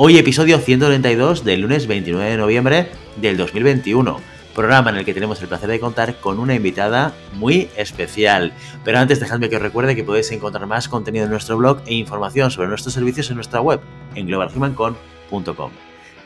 Hoy 0.00 0.16
episodio 0.16 0.60
132 0.60 1.42
del 1.42 1.62
lunes 1.62 1.88
29 1.88 2.30
de 2.30 2.36
noviembre 2.36 2.88
del 3.16 3.36
2021, 3.36 4.20
programa 4.54 4.90
en 4.90 4.96
el 4.98 5.04
que 5.04 5.12
tenemos 5.12 5.42
el 5.42 5.48
placer 5.48 5.68
de 5.68 5.80
contar 5.80 6.20
con 6.20 6.38
una 6.38 6.54
invitada 6.54 7.14
muy 7.32 7.68
especial. 7.76 8.52
Pero 8.84 9.00
antes 9.00 9.18
dejadme 9.18 9.48
que 9.48 9.56
os 9.56 9.62
recuerde 9.62 9.96
que 9.96 10.04
podéis 10.04 10.30
encontrar 10.30 10.68
más 10.68 10.88
contenido 10.88 11.24
en 11.24 11.32
nuestro 11.32 11.56
blog 11.56 11.82
e 11.84 11.94
información 11.94 12.52
sobre 12.52 12.68
nuestros 12.68 12.94
servicios 12.94 13.28
en 13.30 13.34
nuestra 13.34 13.60
web, 13.60 13.80
en 14.14 14.28
globalhumancon.com. 14.28 15.72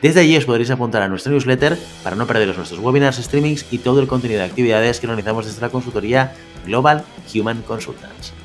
Desde 0.03 0.19
allí 0.19 0.37
os 0.37 0.45
podréis 0.45 0.69
apuntar 0.69 1.01
a 1.01 1.07
nuestro 1.07 1.31
newsletter 1.31 1.75
para 2.03 2.15
no 2.15 2.27
perderos 2.27 2.57
nuestros 2.57 2.79
webinars, 2.79 3.17
streamings 3.17 3.65
y 3.71 3.79
todo 3.79 4.01
el 4.01 4.07
contenido 4.07 4.41
de 4.41 4.45
actividades 4.45 4.99
que 4.99 5.07
organizamos 5.07 5.47
desde 5.47 5.61
la 5.61 5.69
consultoría 5.69 6.35
Global 6.67 7.03
Human 7.33 7.63
Consultants. 7.63 8.42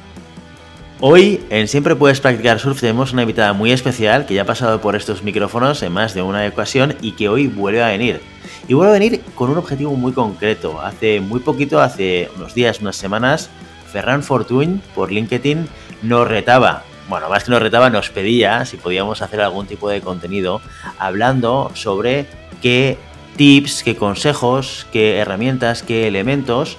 Hoy 1.01 1.41
en 1.51 1.69
Siempre 1.69 1.95
Puedes 1.95 2.20
Practicar 2.20 2.59
Surf 2.59 2.80
tenemos 2.80 3.12
una 3.12 3.23
invitada 3.23 3.52
muy 3.52 3.70
especial 3.70 4.27
que 4.27 4.34
ya 4.34 4.43
ha 4.43 4.47
pasado 4.47 4.80
por 4.80 4.97
estos 4.97 5.23
micrófonos 5.23 5.80
en 5.84 5.93
más 5.93 6.12
de 6.12 6.23
una 6.23 6.45
ocasión 6.48 6.97
y 7.01 7.12
que 7.12 7.29
hoy 7.29 7.47
vuelve 7.47 7.84
a 7.84 7.87
venir. 7.87 8.21
Y 8.66 8.74
vuelve 8.74 8.91
a 8.91 8.98
venir 8.98 9.21
con 9.37 9.48
un 9.48 9.59
objetivo 9.59 9.95
muy 9.95 10.11
concreto. 10.11 10.80
Hace 10.80 11.21
muy 11.21 11.38
poquito, 11.38 11.80
hace 11.80 12.29
unos 12.35 12.52
días, 12.52 12.80
unas 12.80 12.96
semanas, 12.96 13.49
Ferran 13.93 14.24
Fortuny 14.24 14.80
por 14.96 15.13
LinkedIn 15.13 15.68
nos 16.02 16.27
retaba. 16.27 16.82
Bueno, 17.09 17.29
más 17.29 17.45
que 17.45 17.52
nos 17.52 17.62
retaba, 17.62 17.90
nos 17.90 18.10
pedía 18.10 18.65
si 18.65 18.77
podíamos 18.77 19.23
hacer 19.23 19.40
algún 19.40 19.68
tipo 19.68 19.88
de 19.88 20.01
contenido 20.01 20.60
hablando 20.99 21.71
sobre 21.74 22.27
qué 22.60 22.99
tips, 23.37 23.85
qué 23.85 23.95
consejos, 23.95 24.88
qué 24.93 25.18
herramientas, 25.18 25.85
qué 25.85 26.09
elementos 26.09 26.77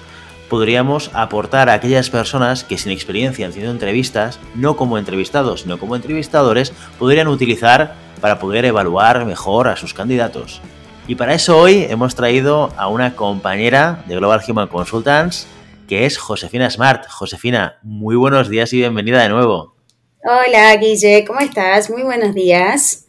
podríamos 0.50 1.10
aportar 1.14 1.70
a 1.70 1.74
aquellas 1.74 2.10
personas 2.10 2.64
que 2.64 2.76
sin 2.76 2.92
experiencia 2.92 3.48
haciendo 3.48 3.70
entrevistas, 3.70 4.40
no 4.56 4.76
como 4.76 4.98
entrevistados, 4.98 5.62
sino 5.62 5.78
como 5.78 5.96
entrevistadores, 5.96 6.74
podrían 6.98 7.28
utilizar 7.28 7.94
para 8.20 8.40
poder 8.40 8.64
evaluar 8.66 9.24
mejor 9.24 9.68
a 9.68 9.76
sus 9.76 9.94
candidatos. 9.94 10.60
Y 11.06 11.14
para 11.14 11.34
eso 11.34 11.56
hoy 11.56 11.86
hemos 11.88 12.16
traído 12.16 12.72
a 12.76 12.88
una 12.88 13.14
compañera 13.14 14.04
de 14.06 14.16
Global 14.16 14.42
Human 14.46 14.68
Consultants, 14.68 15.46
que 15.88 16.04
es 16.04 16.18
Josefina 16.18 16.68
Smart. 16.68 17.06
Josefina, 17.08 17.78
muy 17.82 18.16
buenos 18.16 18.48
días 18.48 18.72
y 18.72 18.78
bienvenida 18.78 19.22
de 19.22 19.28
nuevo. 19.28 19.76
Hola 20.24 20.76
Guille, 20.76 21.24
¿cómo 21.24 21.40
estás? 21.40 21.88
Muy 21.90 22.02
buenos 22.02 22.34
días. 22.34 23.06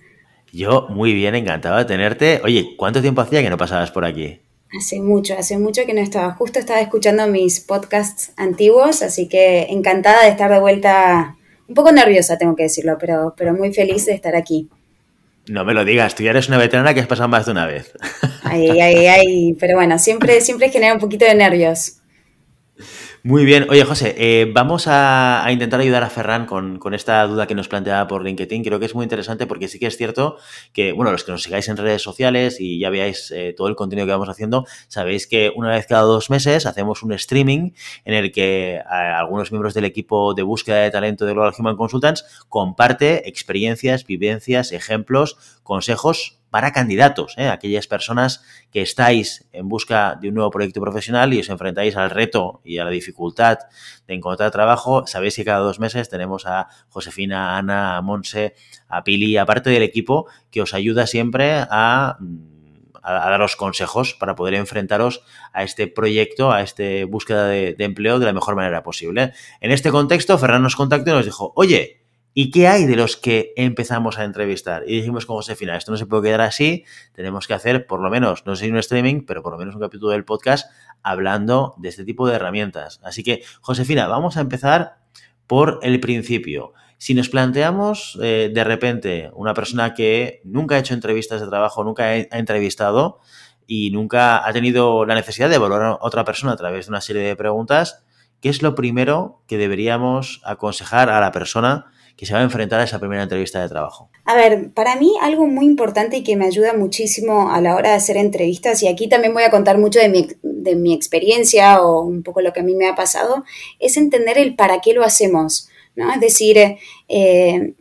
Yo 0.53 0.87
muy 0.89 1.13
bien, 1.13 1.33
encantado 1.33 1.77
de 1.77 1.85
tenerte. 1.85 2.39
Oye, 2.43 2.75
¿cuánto 2.77 3.01
tiempo 3.01 3.21
hacía 3.21 3.41
que 3.41 3.49
no 3.49 3.57
pasabas 3.57 3.89
por 3.89 4.05
aquí? 4.05 4.39
Hace 4.77 5.01
mucho, 5.01 5.37
hace 5.37 5.57
mucho 5.57 5.85
que 5.85 5.93
no 5.93 6.01
estaba. 6.01 6.31
Justo 6.33 6.59
estaba 6.59 6.79
escuchando 6.79 7.27
mis 7.27 7.59
podcasts 7.59 8.31
antiguos, 8.37 9.01
así 9.01 9.27
que 9.27 9.63
encantada 9.69 10.23
de 10.23 10.29
estar 10.29 10.51
de 10.51 10.59
vuelta. 10.59 11.35
Un 11.67 11.75
poco 11.75 11.91
nerviosa, 11.91 12.37
tengo 12.37 12.55
que 12.55 12.63
decirlo, 12.63 12.97
pero, 12.99 13.33
pero 13.37 13.53
muy 13.53 13.73
feliz 13.73 14.05
de 14.05 14.13
estar 14.13 14.35
aquí. 14.35 14.69
No 15.47 15.65
me 15.65 15.73
lo 15.73 15.83
digas, 15.83 16.15
tú 16.15 16.23
ya 16.23 16.31
eres 16.31 16.47
una 16.47 16.57
veterana 16.57 16.93
que 16.93 16.99
has 16.99 17.07
pasado 17.07 17.27
más 17.27 17.45
de 17.45 17.51
una 17.51 17.65
vez. 17.65 17.93
Ay, 18.43 18.69
ay, 18.69 19.05
ay, 19.07 19.57
pero 19.59 19.75
bueno, 19.75 19.97
siempre, 19.97 20.41
siempre 20.41 20.69
genera 20.69 20.93
un 20.93 20.99
poquito 20.99 21.25
de 21.25 21.35
nervios. 21.35 22.00
Muy 23.23 23.45
bien. 23.45 23.67
Oye, 23.69 23.83
José, 23.83 24.15
eh, 24.17 24.51
vamos 24.51 24.85
a, 24.87 25.45
intentar 25.51 25.79
ayudar 25.79 26.01
a 26.03 26.09
Ferran 26.09 26.47
con, 26.47 26.79
esta 26.95 27.27
duda 27.27 27.45
que 27.45 27.53
nos 27.53 27.67
planteaba 27.67 28.07
por 28.07 28.23
LinkedIn. 28.23 28.63
Creo 28.63 28.79
que 28.79 28.87
es 28.87 28.95
muy 28.95 29.03
interesante 29.03 29.45
porque 29.45 29.67
sí 29.67 29.77
que 29.77 29.85
es 29.85 29.95
cierto 29.95 30.37
que, 30.73 30.91
bueno, 30.91 31.11
los 31.11 31.23
que 31.23 31.31
nos 31.31 31.43
sigáis 31.43 31.67
en 31.69 31.77
redes 31.77 32.01
sociales 32.01 32.59
y 32.59 32.79
ya 32.79 32.89
veáis 32.89 33.29
eh, 33.29 33.53
todo 33.55 33.67
el 33.67 33.75
contenido 33.75 34.07
que 34.07 34.13
vamos 34.13 34.27
haciendo, 34.27 34.65
sabéis 34.87 35.27
que 35.27 35.51
una 35.55 35.69
vez 35.69 35.85
cada 35.85 36.01
dos 36.01 36.31
meses 36.31 36.65
hacemos 36.65 37.03
un 37.03 37.13
streaming 37.13 37.73
en 38.05 38.13
el 38.15 38.31
que 38.31 38.77
eh, 38.77 38.81
algunos 38.89 39.51
miembros 39.51 39.75
del 39.75 39.85
equipo 39.85 40.33
de 40.33 40.41
búsqueda 40.41 40.77
de 40.77 40.89
talento 40.89 41.27
de 41.27 41.33
Global 41.33 41.53
Human 41.55 41.77
Consultants 41.77 42.25
comparte 42.49 43.29
experiencias, 43.29 44.03
vivencias, 44.03 44.71
ejemplos, 44.71 45.59
consejos 45.61 46.40
para 46.51 46.73
candidatos, 46.73 47.33
¿eh? 47.37 47.47
aquellas 47.47 47.87
personas 47.87 48.43
que 48.71 48.81
estáis 48.81 49.47
en 49.53 49.69
busca 49.69 50.17
de 50.21 50.27
un 50.27 50.35
nuevo 50.35 50.51
proyecto 50.51 50.81
profesional 50.81 51.33
y 51.33 51.39
os 51.39 51.49
enfrentáis 51.49 51.95
al 51.95 52.09
reto 52.09 52.61
y 52.65 52.77
a 52.77 52.83
la 52.83 52.91
dificultad 52.91 53.57
de 54.05 54.13
encontrar 54.13 54.51
trabajo. 54.51 55.07
Sabéis 55.07 55.37
que 55.37 55.45
cada 55.45 55.59
dos 55.59 55.79
meses 55.79 56.09
tenemos 56.09 56.45
a 56.45 56.67
Josefina, 56.89 57.55
a 57.55 57.57
Ana, 57.57 57.97
a 57.97 58.01
Monse, 58.01 58.53
a 58.89 59.03
Pili, 59.03 59.37
aparte 59.37 59.69
del 59.69 59.81
equipo, 59.81 60.27
que 60.51 60.61
os 60.61 60.73
ayuda 60.73 61.07
siempre 61.07 61.65
a 61.69 62.17
a, 63.03 63.29
daros 63.31 63.55
consejos 63.55 64.13
para 64.13 64.35
poder 64.35 64.53
enfrentaros 64.53 65.23
a 65.53 65.63
este 65.63 65.87
proyecto, 65.87 66.51
a 66.51 66.61
esta 66.61 66.83
búsqueda 67.07 67.47
de, 67.47 67.73
de, 67.73 67.83
empleo 67.83 68.19
de 68.19 68.27
la 68.27 68.33
mejor 68.33 68.55
manera 68.55 68.83
posible. 68.83 69.33
En 69.59 69.71
este 69.71 69.89
contexto, 69.89 70.37
Ferran 70.37 70.61
nos 70.61 70.75
contactó 70.75 71.09
y 71.09 71.13
nos 71.13 71.25
dijo, 71.25 71.51
oye, 71.55 72.00
¿Y 72.33 72.49
qué 72.49 72.69
hay 72.69 72.85
de 72.85 72.95
los 72.95 73.17
que 73.17 73.53
empezamos 73.57 74.17
a 74.17 74.23
entrevistar? 74.23 74.83
Y 74.87 74.97
dijimos 74.97 75.25
con 75.25 75.35
Josefina, 75.35 75.75
esto 75.75 75.91
no 75.91 75.97
se 75.97 76.05
puede 76.05 76.23
quedar 76.23 76.41
así, 76.41 76.85
tenemos 77.13 77.45
que 77.45 77.53
hacer 77.53 77.87
por 77.87 78.01
lo 78.01 78.09
menos, 78.09 78.45
no 78.45 78.55
sé 78.55 78.65
si 78.65 78.71
un 78.71 78.77
streaming, 78.77 79.25
pero 79.25 79.43
por 79.43 79.51
lo 79.51 79.59
menos 79.59 79.75
un 79.75 79.81
capítulo 79.81 80.11
del 80.11 80.23
podcast 80.23 80.71
hablando 81.03 81.75
de 81.77 81.89
este 81.89 82.05
tipo 82.05 82.27
de 82.27 82.35
herramientas. 82.35 83.01
Así 83.03 83.23
que, 83.23 83.43
Josefina, 83.59 84.07
vamos 84.07 84.37
a 84.37 84.41
empezar 84.41 84.99
por 85.45 85.79
el 85.81 85.99
principio. 85.99 86.71
Si 86.97 87.13
nos 87.13 87.27
planteamos 87.27 88.17
eh, 88.21 88.49
de 88.53 88.63
repente 88.63 89.31
una 89.33 89.53
persona 89.53 89.93
que 89.93 90.39
nunca 90.45 90.75
ha 90.75 90.79
hecho 90.79 90.93
entrevistas 90.93 91.41
de 91.41 91.47
trabajo, 91.47 91.83
nunca 91.83 92.05
ha 92.05 92.15
entrevistado 92.15 93.19
y 93.67 93.91
nunca 93.91 94.47
ha 94.47 94.53
tenido 94.53 95.05
la 95.05 95.15
necesidad 95.15 95.49
de 95.49 95.55
evaluar 95.55 95.81
a 95.81 95.97
otra 95.99 96.23
persona 96.23 96.53
a 96.53 96.57
través 96.57 96.85
de 96.85 96.91
una 96.91 97.01
serie 97.01 97.23
de 97.23 97.35
preguntas, 97.35 98.05
¿qué 98.39 98.47
es 98.47 98.61
lo 98.61 98.75
primero 98.75 99.43
que 99.47 99.57
deberíamos 99.57 100.41
aconsejar 100.45 101.09
a 101.09 101.19
la 101.19 101.33
persona 101.33 101.91
que 102.21 102.27
se 102.27 102.35
va 102.35 102.39
a 102.41 102.43
enfrentar 102.43 102.79
a 102.79 102.83
esa 102.83 102.99
primera 102.99 103.23
entrevista 103.23 103.59
de 103.59 103.67
trabajo? 103.67 104.11
A 104.25 104.35
ver, 104.35 104.71
para 104.75 104.95
mí 104.95 105.11
algo 105.23 105.47
muy 105.47 105.65
importante 105.65 106.17
y 106.17 106.23
que 106.23 106.35
me 106.35 106.45
ayuda 106.45 106.73
muchísimo 106.73 107.51
a 107.51 107.59
la 107.61 107.75
hora 107.75 107.89
de 107.89 107.95
hacer 107.95 108.15
entrevistas, 108.15 108.83
y 108.83 108.87
aquí 108.87 109.09
también 109.09 109.33
voy 109.33 109.41
a 109.41 109.49
contar 109.49 109.79
mucho 109.79 109.97
de 109.97 110.09
mi, 110.09 110.27
de 110.43 110.75
mi 110.75 110.93
experiencia 110.93 111.81
o 111.81 112.03
un 112.03 112.21
poco 112.21 112.41
lo 112.41 112.53
que 112.53 112.59
a 112.59 112.63
mí 112.63 112.75
me 112.75 112.87
ha 112.87 112.93
pasado, 112.93 113.43
es 113.79 113.97
entender 113.97 114.37
el 114.37 114.55
para 114.55 114.81
qué 114.81 114.93
lo 114.93 115.03
hacemos. 115.03 115.67
¿no? 115.95 116.13
Es 116.13 116.19
decir, 116.19 116.59
eh, 117.07 117.73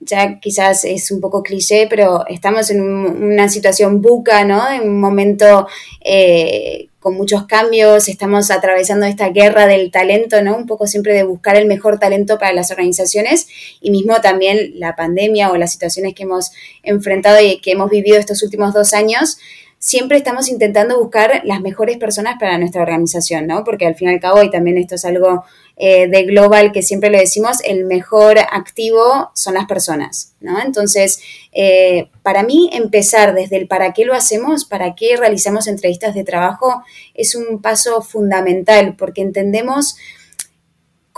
ya 0.00 0.38
quizás 0.38 0.84
es 0.84 1.10
un 1.10 1.20
poco 1.20 1.42
cliché, 1.42 1.86
pero 1.88 2.24
estamos 2.28 2.70
en 2.70 2.82
una 2.82 3.48
situación 3.48 4.00
buca, 4.00 4.44
¿no? 4.44 4.70
En 4.70 4.82
un 4.82 5.00
momento 5.00 5.66
eh, 6.04 6.88
con 7.00 7.14
muchos 7.14 7.46
cambios, 7.46 8.08
estamos 8.08 8.50
atravesando 8.50 9.06
esta 9.06 9.30
guerra 9.30 9.66
del 9.66 9.90
talento, 9.90 10.42
¿no? 10.42 10.56
Un 10.56 10.66
poco 10.66 10.86
siempre 10.86 11.14
de 11.14 11.24
buscar 11.24 11.56
el 11.56 11.66
mejor 11.66 11.98
talento 11.98 12.38
para 12.38 12.52
las 12.52 12.70
organizaciones 12.70 13.48
y 13.80 13.90
mismo 13.90 14.20
también 14.20 14.78
la 14.78 14.94
pandemia 14.94 15.50
o 15.50 15.56
las 15.56 15.72
situaciones 15.72 16.14
que 16.14 16.24
hemos 16.24 16.52
enfrentado 16.82 17.40
y 17.40 17.60
que 17.60 17.72
hemos 17.72 17.90
vivido 17.90 18.18
estos 18.18 18.42
últimos 18.42 18.74
dos 18.74 18.94
años, 18.94 19.38
siempre 19.78 20.16
estamos 20.18 20.48
intentando 20.48 20.98
buscar 20.98 21.42
las 21.44 21.60
mejores 21.60 21.98
personas 21.98 22.36
para 22.38 22.58
nuestra 22.58 22.82
organización, 22.82 23.46
¿no? 23.46 23.64
Porque 23.64 23.86
al 23.86 23.94
fin 23.94 24.08
y 24.08 24.12
al 24.12 24.20
cabo, 24.20 24.42
y 24.42 24.50
también 24.50 24.78
esto 24.78 24.96
es 24.96 25.04
algo 25.04 25.44
eh, 25.80 26.08
de 26.08 26.24
Global 26.24 26.72
que 26.72 26.82
siempre 26.82 27.08
lo 27.08 27.18
decimos, 27.18 27.58
el 27.64 27.84
mejor 27.84 28.36
activo 28.38 29.30
son 29.32 29.54
las 29.54 29.66
personas, 29.66 30.34
¿no? 30.40 30.60
Entonces, 30.60 31.20
eh, 31.52 32.10
para 32.24 32.42
mí, 32.42 32.68
empezar 32.72 33.32
desde 33.32 33.58
el 33.58 33.68
para 33.68 33.92
qué 33.92 34.04
lo 34.04 34.12
hacemos, 34.12 34.64
para 34.64 34.96
qué 34.96 35.16
realizamos 35.16 35.68
entrevistas 35.68 36.16
de 36.16 36.24
trabajo, 36.24 36.82
es 37.14 37.36
un 37.36 37.62
paso 37.62 38.02
fundamental, 38.02 38.96
porque 38.96 39.22
entendemos 39.22 39.96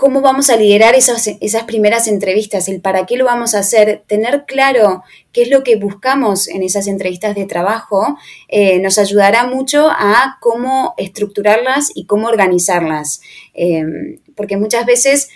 cómo 0.01 0.21
vamos 0.21 0.49
a 0.49 0.57
liderar 0.57 0.95
esas, 0.95 1.29
esas 1.41 1.65
primeras 1.65 2.07
entrevistas, 2.07 2.67
el 2.67 2.81
para 2.81 3.05
qué 3.05 3.17
lo 3.17 3.25
vamos 3.25 3.53
a 3.53 3.59
hacer, 3.59 4.01
tener 4.07 4.45
claro 4.47 5.03
qué 5.31 5.43
es 5.43 5.51
lo 5.51 5.61
que 5.61 5.75
buscamos 5.75 6.47
en 6.47 6.63
esas 6.63 6.87
entrevistas 6.87 7.35
de 7.35 7.45
trabajo, 7.45 8.17
eh, 8.47 8.79
nos 8.79 8.97
ayudará 8.97 9.45
mucho 9.45 9.91
a 9.91 10.39
cómo 10.41 10.95
estructurarlas 10.97 11.91
y 11.93 12.07
cómo 12.07 12.29
organizarlas. 12.29 13.21
Em, 13.53 14.17
porque 14.35 14.57
muchas 14.57 14.87
veces 14.87 15.29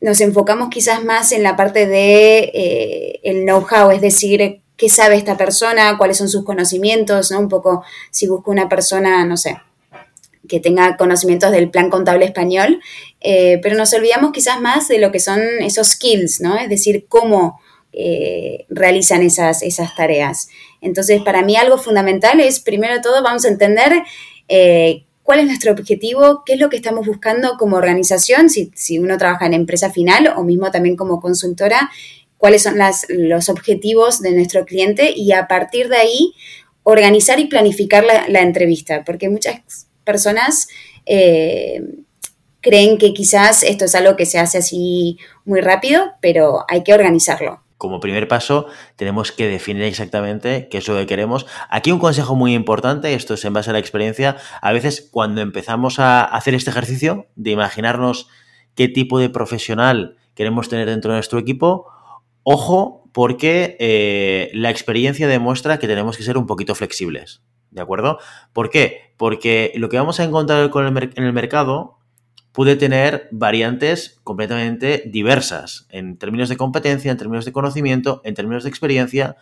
nos 0.00 0.20
enfocamos 0.20 0.68
quizás 0.68 1.02
más 1.02 1.32
en 1.32 1.42
la 1.42 1.56
parte 1.56 1.88
de 1.88 2.52
eh, 2.54 3.20
el 3.24 3.42
know-how, 3.44 3.90
es 3.90 4.00
decir, 4.00 4.62
qué 4.76 4.88
sabe 4.88 5.16
esta 5.16 5.36
persona, 5.36 5.98
cuáles 5.98 6.18
son 6.18 6.28
sus 6.28 6.44
conocimientos, 6.44 7.32
¿no? 7.32 7.40
Un 7.40 7.48
poco 7.48 7.82
si 8.12 8.28
busco 8.28 8.52
una 8.52 8.68
persona, 8.68 9.24
no 9.24 9.36
sé, 9.36 9.58
que 10.48 10.60
tenga 10.60 10.96
conocimientos 10.96 11.50
del 11.52 11.70
plan 11.70 11.90
contable 11.90 12.24
español, 12.24 12.80
eh, 13.20 13.58
pero 13.62 13.76
nos 13.76 13.92
olvidamos 13.92 14.32
quizás 14.32 14.60
más 14.60 14.88
de 14.88 14.98
lo 14.98 15.12
que 15.12 15.20
son 15.20 15.40
esos 15.60 15.88
skills, 15.88 16.40
¿no? 16.40 16.56
Es 16.56 16.68
decir, 16.68 17.06
cómo, 17.08 17.60
eh, 17.92 18.64
realizan 18.70 19.22
esas, 19.22 19.62
esas 19.62 19.94
tareas. 19.94 20.48
Entonces, 20.80 21.20
para 21.22 21.42
mí 21.42 21.56
algo 21.56 21.76
fundamental 21.76 22.40
es, 22.40 22.60
primero 22.60 22.94
de 22.94 23.00
todo, 23.00 23.22
vamos 23.22 23.44
a 23.44 23.48
entender 23.48 24.02
eh, 24.48 25.04
cuál 25.22 25.40
es 25.40 25.46
nuestro 25.46 25.72
objetivo, 25.72 26.42
qué 26.44 26.54
es 26.54 26.60
lo 26.60 26.70
que 26.70 26.76
estamos 26.76 27.06
buscando 27.06 27.56
como 27.58 27.76
organización, 27.76 28.48
si, 28.50 28.70
si 28.74 28.98
uno 28.98 29.18
trabaja 29.18 29.46
en 29.46 29.52
empresa 29.52 29.90
final 29.90 30.32
o 30.36 30.42
mismo 30.42 30.70
también 30.70 30.96
como 30.96 31.20
consultora, 31.20 31.90
cuáles 32.38 32.62
son 32.62 32.74
los 33.08 33.48
objetivos 33.48 34.20
de 34.20 34.32
nuestro 34.32 34.64
cliente 34.64 35.12
y 35.14 35.30
a 35.30 35.46
partir 35.46 35.88
de 35.88 35.98
ahí 35.98 36.34
organizar 36.82 37.38
y 37.38 37.44
planificar 37.44 38.04
la, 38.04 38.40
entrevista, 38.40 39.04
porque 39.04 39.28
muchas 39.28 39.60
personas 40.04 40.68
eh, 41.06 41.82
creen 42.60 42.96
que 42.96 43.12
quizás 43.12 43.62
esto 43.62 43.84
es 43.84 43.94
algo 43.94 44.16
que 44.16 44.26
se 44.26 44.38
hace 44.38 44.58
así 44.58 45.18
muy 45.44 45.60
rápido, 45.60 46.12
pero 46.20 46.64
hay 46.68 46.82
que 46.82 46.94
organizarlo. 46.94 47.62
Como 47.76 47.98
primer 47.98 48.28
paso, 48.28 48.66
tenemos 48.94 49.32
que 49.32 49.48
definir 49.48 49.82
exactamente 49.82 50.68
qué 50.70 50.78
es 50.78 50.86
lo 50.86 50.96
que 50.96 51.06
queremos. 51.06 51.46
Aquí 51.68 51.90
un 51.90 51.98
consejo 51.98 52.36
muy 52.36 52.54
importante, 52.54 53.14
esto 53.14 53.34
es 53.34 53.44
en 53.44 53.52
base 53.52 53.70
a 53.70 53.72
la 53.72 53.80
experiencia, 53.80 54.36
a 54.60 54.72
veces 54.72 55.08
cuando 55.10 55.40
empezamos 55.40 55.98
a 55.98 56.22
hacer 56.22 56.54
este 56.54 56.70
ejercicio 56.70 57.26
de 57.34 57.50
imaginarnos 57.50 58.28
qué 58.76 58.86
tipo 58.86 59.18
de 59.18 59.30
profesional 59.30 60.16
queremos 60.34 60.68
tener 60.68 60.88
dentro 60.88 61.10
de 61.10 61.16
nuestro 61.16 61.40
equipo, 61.40 61.88
ojo, 62.44 63.02
porque 63.12 63.76
eh, 63.80 64.50
la 64.54 64.70
experiencia 64.70 65.26
demuestra 65.26 65.78
que 65.78 65.88
tenemos 65.88 66.16
que 66.16 66.22
ser 66.22 66.38
un 66.38 66.46
poquito 66.46 66.76
flexibles. 66.76 67.42
¿De 67.72 67.80
acuerdo? 67.80 68.18
¿Por 68.52 68.70
qué? 68.70 69.12
Porque 69.16 69.72
lo 69.76 69.88
que 69.88 69.96
vamos 69.96 70.20
a 70.20 70.24
encontrar 70.24 70.70
en 70.74 71.24
el 71.24 71.32
mercado 71.32 71.98
puede 72.52 72.76
tener 72.76 73.28
variantes 73.32 74.20
completamente 74.24 75.04
diversas 75.06 75.86
en 75.88 76.18
términos 76.18 76.50
de 76.50 76.58
competencia, 76.58 77.10
en 77.10 77.16
términos 77.16 77.46
de 77.46 77.52
conocimiento, 77.52 78.20
en 78.24 78.34
términos 78.34 78.62
de 78.62 78.68
experiencia. 78.68 79.36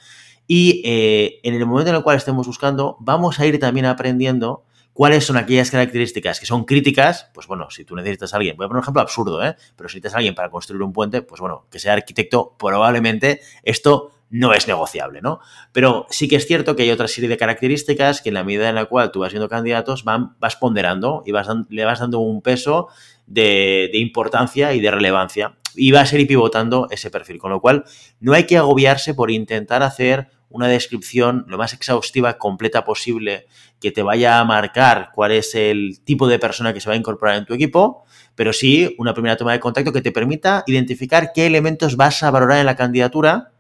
Y 0.47 0.81
eh, 0.85 1.41
en 1.43 1.55
el 1.55 1.67
momento 1.67 1.91
en 1.91 1.97
el 1.97 2.03
cual 2.03 2.17
estemos 2.17 2.47
buscando, 2.47 2.97
vamos 3.01 3.41
a 3.41 3.47
ir 3.47 3.59
también 3.59 3.87
aprendiendo 3.87 4.65
cuáles 4.93 5.25
son 5.25 5.37
aquellas 5.37 5.71
características 5.71 6.39
que 6.39 6.47
son 6.47 6.65
críticas. 6.65 7.31
Pues 7.35 7.49
bueno, 7.49 7.69
si 7.71 7.85
tú 7.85 7.97
necesitas 7.97 8.33
a 8.33 8.37
alguien, 8.37 8.57
voy 8.57 8.67
a 8.67 8.69
poner 8.69 8.79
un 8.79 8.85
ejemplo 8.85 9.03
absurdo, 9.03 9.45
¿eh? 9.45 9.57
pero 9.77 9.89
si 9.89 9.97
necesitas 9.97 10.15
a 10.15 10.19
alguien 10.19 10.37
para 10.37 10.51
construir 10.51 10.83
un 10.83 10.93
puente, 10.93 11.23
pues 11.23 11.41
bueno, 11.41 11.67
que 11.69 11.81
sea 11.81 11.95
arquitecto, 11.95 12.55
probablemente 12.57 13.41
esto 13.65 14.13
no 14.31 14.53
es 14.55 14.69
negociable, 14.69 15.21
¿no? 15.21 15.41
Pero 15.73 16.07
sí 16.09 16.29
que 16.29 16.37
es 16.37 16.47
cierto 16.47 16.77
que 16.77 16.85
hay 16.85 16.91
otra 16.91 17.09
serie 17.09 17.29
de 17.29 17.37
características 17.37 18.23
que 18.23 18.31
en 18.31 18.37
la 18.37 18.45
medida 18.45 18.69
en 18.69 18.77
la 18.77 18.87
cual 18.87 19.11
tú 19.11 19.21
vas 19.21 19.33
viendo 19.33 19.49
candidatos 19.49 20.05
van, 20.05 20.37
vas 20.39 20.57
ponderando 20.57 21.23
y 21.27 21.33
vas, 21.33 21.49
le 21.69 21.85
vas 21.85 21.99
dando 21.99 22.21
un 22.21 22.41
peso 22.41 22.89
de, 23.27 23.91
importancia 23.95 24.73
y 24.73 24.81
de 24.81 24.91
relevancia 24.91 25.57
y 25.75 25.91
va 25.93 26.03
a 26.03 26.17
ir 26.17 26.27
pivotando 26.27 26.89
ese 26.91 27.11
perfil. 27.11 27.39
Con 27.39 27.51
lo 27.51 27.61
cual, 27.61 27.85
no 28.21 28.33
hay 28.33 28.45
que 28.45 28.57
agobiarse 28.57 29.15
por 29.15 29.31
intentar 29.31 29.83
hacer 29.83 30.29
una 30.49 30.67
descripción 30.67 31.45
lo 31.49 31.59
más 31.59 31.73
exhaustiva, 31.73 32.39
completa 32.39 32.85
posible, 32.85 33.47
que 33.81 33.93
te 33.93 34.03
vaya 34.03 34.41
a 34.41 34.45
marcar 34.45 35.11
cuál 35.15 35.33
es 35.33 35.55
el 35.55 36.01
tipo 36.05 36.27
de 36.29 36.41
persona 36.41 36.73
que 36.73 36.81
se 36.81 36.89
va 36.89 36.95
a 36.95 36.99
incorporar 36.99 37.37
en 37.37 37.47
tu 37.47 37.55
equipo, 37.55 38.05
pero 38.35 38.53
sí 38.53 38.95
una 38.99 39.15
primera 39.15 39.37
toma 39.37 39.53
de 39.53 39.61
contacto 39.61 39.93
que 39.93 40.03
te 40.03 40.11
permita 40.11 40.65
identificar 40.67 41.31
qué 41.33 41.47
elementos 41.47 41.97
vas 41.97 42.23
a 42.25 42.33
valorar 42.33 42.59
en 42.59 42.67
la 42.67 42.77
candidatura 42.77 43.53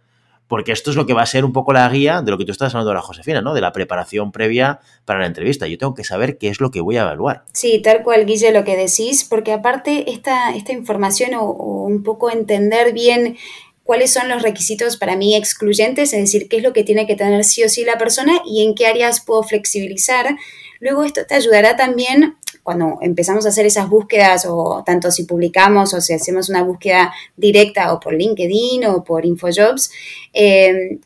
porque 0.51 0.73
esto 0.73 0.91
es 0.91 0.97
lo 0.97 1.07
que 1.07 1.15
va 1.15 1.23
a 1.23 1.27
ser 1.27 1.45
un 1.45 1.53
poco 1.53 1.73
la 1.73 1.89
guía 1.89 2.23
de 2.23 2.31
lo 2.33 2.37
que 2.37 2.45
tú 2.45 2.51
estás 2.51 2.75
hablando 2.75 2.93
la 2.93 3.03
Josefina, 3.03 3.41
¿no? 3.41 3.55
De 3.55 3.61
la 3.61 3.71
preparación 3.71 4.33
previa 4.33 4.81
para 5.05 5.21
la 5.21 5.27
entrevista. 5.27 5.69
Yo 5.69 5.79
tengo 5.79 5.95
que 5.95 6.03
saber 6.03 6.39
qué 6.39 6.49
es 6.49 6.61
lo 6.61 6.73
que 6.73 6.81
voy 6.81 6.97
a 6.97 7.03
evaluar. 7.03 7.45
Sí, 7.53 7.81
tal 7.81 8.03
cual, 8.03 8.27
Guille, 8.27 8.51
lo 8.51 8.65
que 8.65 8.77
decís, 8.77 9.23
porque 9.23 9.53
aparte 9.53 10.11
esta, 10.11 10.53
esta 10.57 10.73
información 10.73 11.35
o, 11.35 11.53
un 11.53 12.03
poco 12.03 12.33
entender 12.33 12.93
bien 12.93 13.37
cuáles 13.85 14.13
son 14.13 14.29
los 14.29 14.43
requisitos 14.43 14.97
para 14.97 15.15
mí 15.15 15.37
excluyentes, 15.37 16.13
es 16.13 16.21
decir, 16.21 16.49
qué 16.49 16.57
es 16.57 16.65
lo 16.65 16.73
que 16.73 16.83
tiene 16.83 17.07
que 17.07 17.15
tener 17.15 17.45
sí 17.45 17.63
o 17.63 17.69
sí 17.69 17.85
la 17.85 17.97
persona 17.97 18.43
y 18.45 18.65
en 18.65 18.75
qué 18.75 18.89
áreas 18.89 19.21
puedo 19.25 19.45
flexibilizar. 19.45 20.37
Luego 20.81 21.05
esto 21.05 21.21
te 21.29 21.37
ayudará 21.37 21.77
también 21.77 22.35
cuando 22.63 22.99
empezamos 23.01 23.47
a 23.47 23.51
hacer 23.51 23.67
esas 23.67 23.89
búsquedas, 23.89 24.47
o 24.49 24.83
tanto 24.85 25.11
si 25.11 25.25
publicamos 25.25 25.95
o 25.95 26.01
si 26.01 26.13
hacemos 26.13 26.49
una 26.49 26.63
búsqueda 26.63 27.13
directa 27.37 27.93
o 27.93 28.01
por 28.01 28.15
LinkedIn 28.15 28.87
o 28.87 29.05
por 29.05 29.25
InfoJobs, 29.25 29.91
eh, 30.33 30.99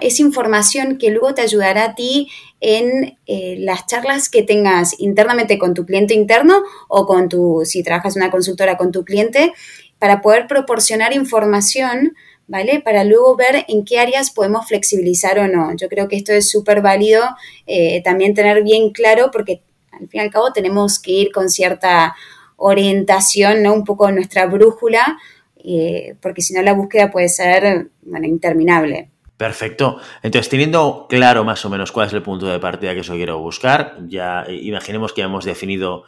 es 0.00 0.20
información 0.20 0.96
que 0.96 1.10
luego 1.10 1.34
te 1.34 1.42
ayudará 1.42 1.84
a 1.84 1.94
ti 1.94 2.28
en 2.60 3.18
eh, 3.26 3.56
las 3.58 3.86
charlas 3.86 4.28
que 4.28 4.42
tengas 4.42 4.98
internamente 5.00 5.58
con 5.58 5.74
tu 5.74 5.84
cliente 5.84 6.14
interno 6.14 6.62
o 6.88 7.04
con 7.06 7.28
tu, 7.28 7.62
si 7.64 7.82
trabajas 7.82 8.16
una 8.16 8.30
consultora 8.30 8.76
con 8.76 8.92
tu 8.92 9.04
cliente, 9.04 9.52
para 9.98 10.20
poder 10.20 10.46
proporcionar 10.46 11.14
información 11.14 12.12
¿vale? 12.48 12.80
Para 12.80 13.04
luego 13.04 13.36
ver 13.36 13.64
en 13.68 13.84
qué 13.84 13.98
áreas 13.98 14.30
podemos 14.30 14.66
flexibilizar 14.68 15.38
o 15.38 15.48
no. 15.48 15.74
Yo 15.76 15.88
creo 15.88 16.08
que 16.08 16.16
esto 16.16 16.32
es 16.32 16.48
súper 16.50 16.80
válido 16.80 17.24
eh, 17.66 18.02
también 18.02 18.34
tener 18.34 18.62
bien 18.62 18.90
claro 18.90 19.30
porque 19.32 19.62
al 20.00 20.08
fin 20.08 20.20
y 20.20 20.24
al 20.24 20.30
cabo 20.30 20.52
tenemos 20.52 20.98
que 20.98 21.12
ir 21.12 21.32
con 21.32 21.48
cierta 21.48 22.14
orientación, 22.56 23.62
¿no? 23.62 23.74
Un 23.74 23.84
poco 23.84 24.10
nuestra 24.10 24.46
brújula, 24.46 25.18
eh, 25.56 26.16
porque 26.20 26.42
si 26.42 26.54
no 26.54 26.62
la 26.62 26.72
búsqueda 26.72 27.10
puede 27.10 27.28
ser, 27.28 27.90
interminable. 28.22 29.10
Perfecto. 29.36 29.98
Entonces, 30.22 30.48
teniendo 30.48 31.06
claro 31.08 31.44
más 31.44 31.64
o 31.64 31.70
menos 31.70 31.92
cuál 31.92 32.06
es 32.06 32.12
el 32.14 32.22
punto 32.22 32.46
de 32.46 32.58
partida 32.58 32.94
que 32.94 33.02
yo 33.02 33.14
quiero 33.14 33.38
buscar, 33.38 33.98
ya 34.08 34.44
eh, 34.48 34.54
imaginemos 34.62 35.12
que 35.12 35.22
hemos 35.22 35.44
definido 35.44 36.04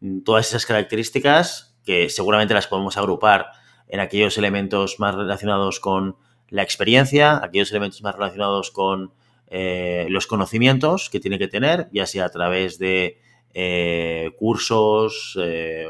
mm, 0.00 0.20
todas 0.20 0.48
esas 0.48 0.64
características 0.64 1.76
que 1.84 2.08
seguramente 2.08 2.54
las 2.54 2.66
podemos 2.66 2.96
agrupar 2.96 3.46
en 3.88 4.00
aquellos 4.00 4.38
elementos 4.38 4.98
más 4.98 5.14
relacionados 5.14 5.80
con 5.80 6.16
la 6.48 6.62
experiencia, 6.62 7.40
aquellos 7.42 7.70
elementos 7.70 8.02
más 8.02 8.14
relacionados 8.14 8.70
con 8.70 9.12
eh, 9.48 10.06
los 10.08 10.26
conocimientos 10.26 11.10
que 11.10 11.20
tiene 11.20 11.38
que 11.38 11.48
tener, 11.48 11.88
ya 11.92 12.06
sea 12.06 12.26
a 12.26 12.28
través 12.30 12.78
de 12.78 13.18
eh, 13.54 14.30
cursos, 14.38 15.38
eh, 15.42 15.86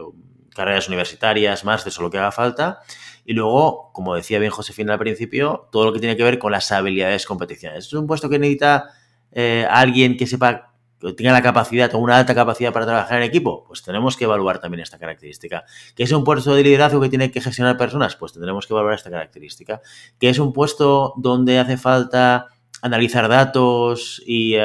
carreras 0.55 0.89
universitarias, 0.89 1.65
más 1.65 1.85
de 1.85 1.91
eso 1.91 2.03
lo 2.03 2.11
que 2.11 2.19
haga 2.19 2.33
falta. 2.33 2.81
Y 3.25 3.35
luego, 3.35 3.91
como 3.93 4.15
decía 4.15 4.39
bien 4.39 4.51
Josefina 4.51 4.95
al 4.95 4.99
principio, 4.99 5.69
todo 5.71 5.85
lo 5.85 5.93
que 5.93 6.01
tiene 6.01 6.17
que 6.17 6.25
ver 6.25 6.39
con 6.39 6.53
las 6.53 6.73
habilidades 6.73 7.27
competiciones. 7.27 7.87
Es 7.87 7.93
un 7.93 8.07
puesto 8.07 8.29
que 8.29 8.39
necesita 8.39 8.91
eh, 9.31 9.67
alguien 9.71 10.17
que 10.17 10.27
sepa, 10.27 10.73
que 10.99 11.13
tenga 11.13 11.33
la 11.33 11.43
capacidad 11.43 11.95
o 11.95 11.99
una 11.99 12.17
alta 12.17 12.35
capacidad 12.35 12.73
para 12.73 12.87
trabajar 12.87 13.19
en 13.19 13.25
equipo. 13.25 13.65
Pues 13.65 13.83
tenemos 13.83 14.17
que 14.17 14.25
evaluar 14.25 14.59
también 14.59 14.81
esta 14.81 14.99
característica. 14.99 15.65
¿Que 15.95 16.03
es 16.03 16.13
un 16.13 16.25
puesto 16.25 16.55
de 16.55 16.63
liderazgo 16.63 17.01
que 17.01 17.09
tiene 17.09 17.31
que 17.31 17.41
gestionar 17.41 17.77
personas? 17.77 18.17
Pues 18.17 18.33
tendremos 18.33 18.67
que 18.67 18.73
evaluar 18.73 18.95
esta 18.95 19.11
característica. 19.11 19.81
¿Que 20.19 20.31
es 20.31 20.39
un 20.39 20.53
puesto 20.53 21.15
donde 21.17 21.59
hace 21.59 21.77
falta 21.77 22.49
analizar 22.83 23.29
datos 23.29 24.23
y, 24.27 24.57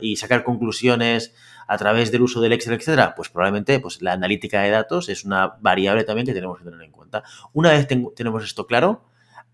y 0.00 0.16
sacar 0.16 0.44
conclusiones 0.44 1.34
a 1.66 1.78
través 1.78 2.10
del 2.12 2.22
uso 2.22 2.40
del 2.40 2.52
Excel, 2.52 2.74
etcétera, 2.74 3.14
pues 3.14 3.28
probablemente 3.28 3.80
pues, 3.80 4.02
la 4.02 4.12
analítica 4.12 4.62
de 4.62 4.70
datos 4.70 5.08
es 5.08 5.24
una 5.24 5.54
variable 5.60 6.04
también 6.04 6.26
que 6.26 6.34
tenemos 6.34 6.58
que 6.58 6.64
tener 6.64 6.82
en 6.82 6.90
cuenta. 6.90 7.22
Una 7.52 7.70
vez 7.70 7.86
tenemos 8.14 8.44
esto 8.44 8.66
claro, 8.66 9.04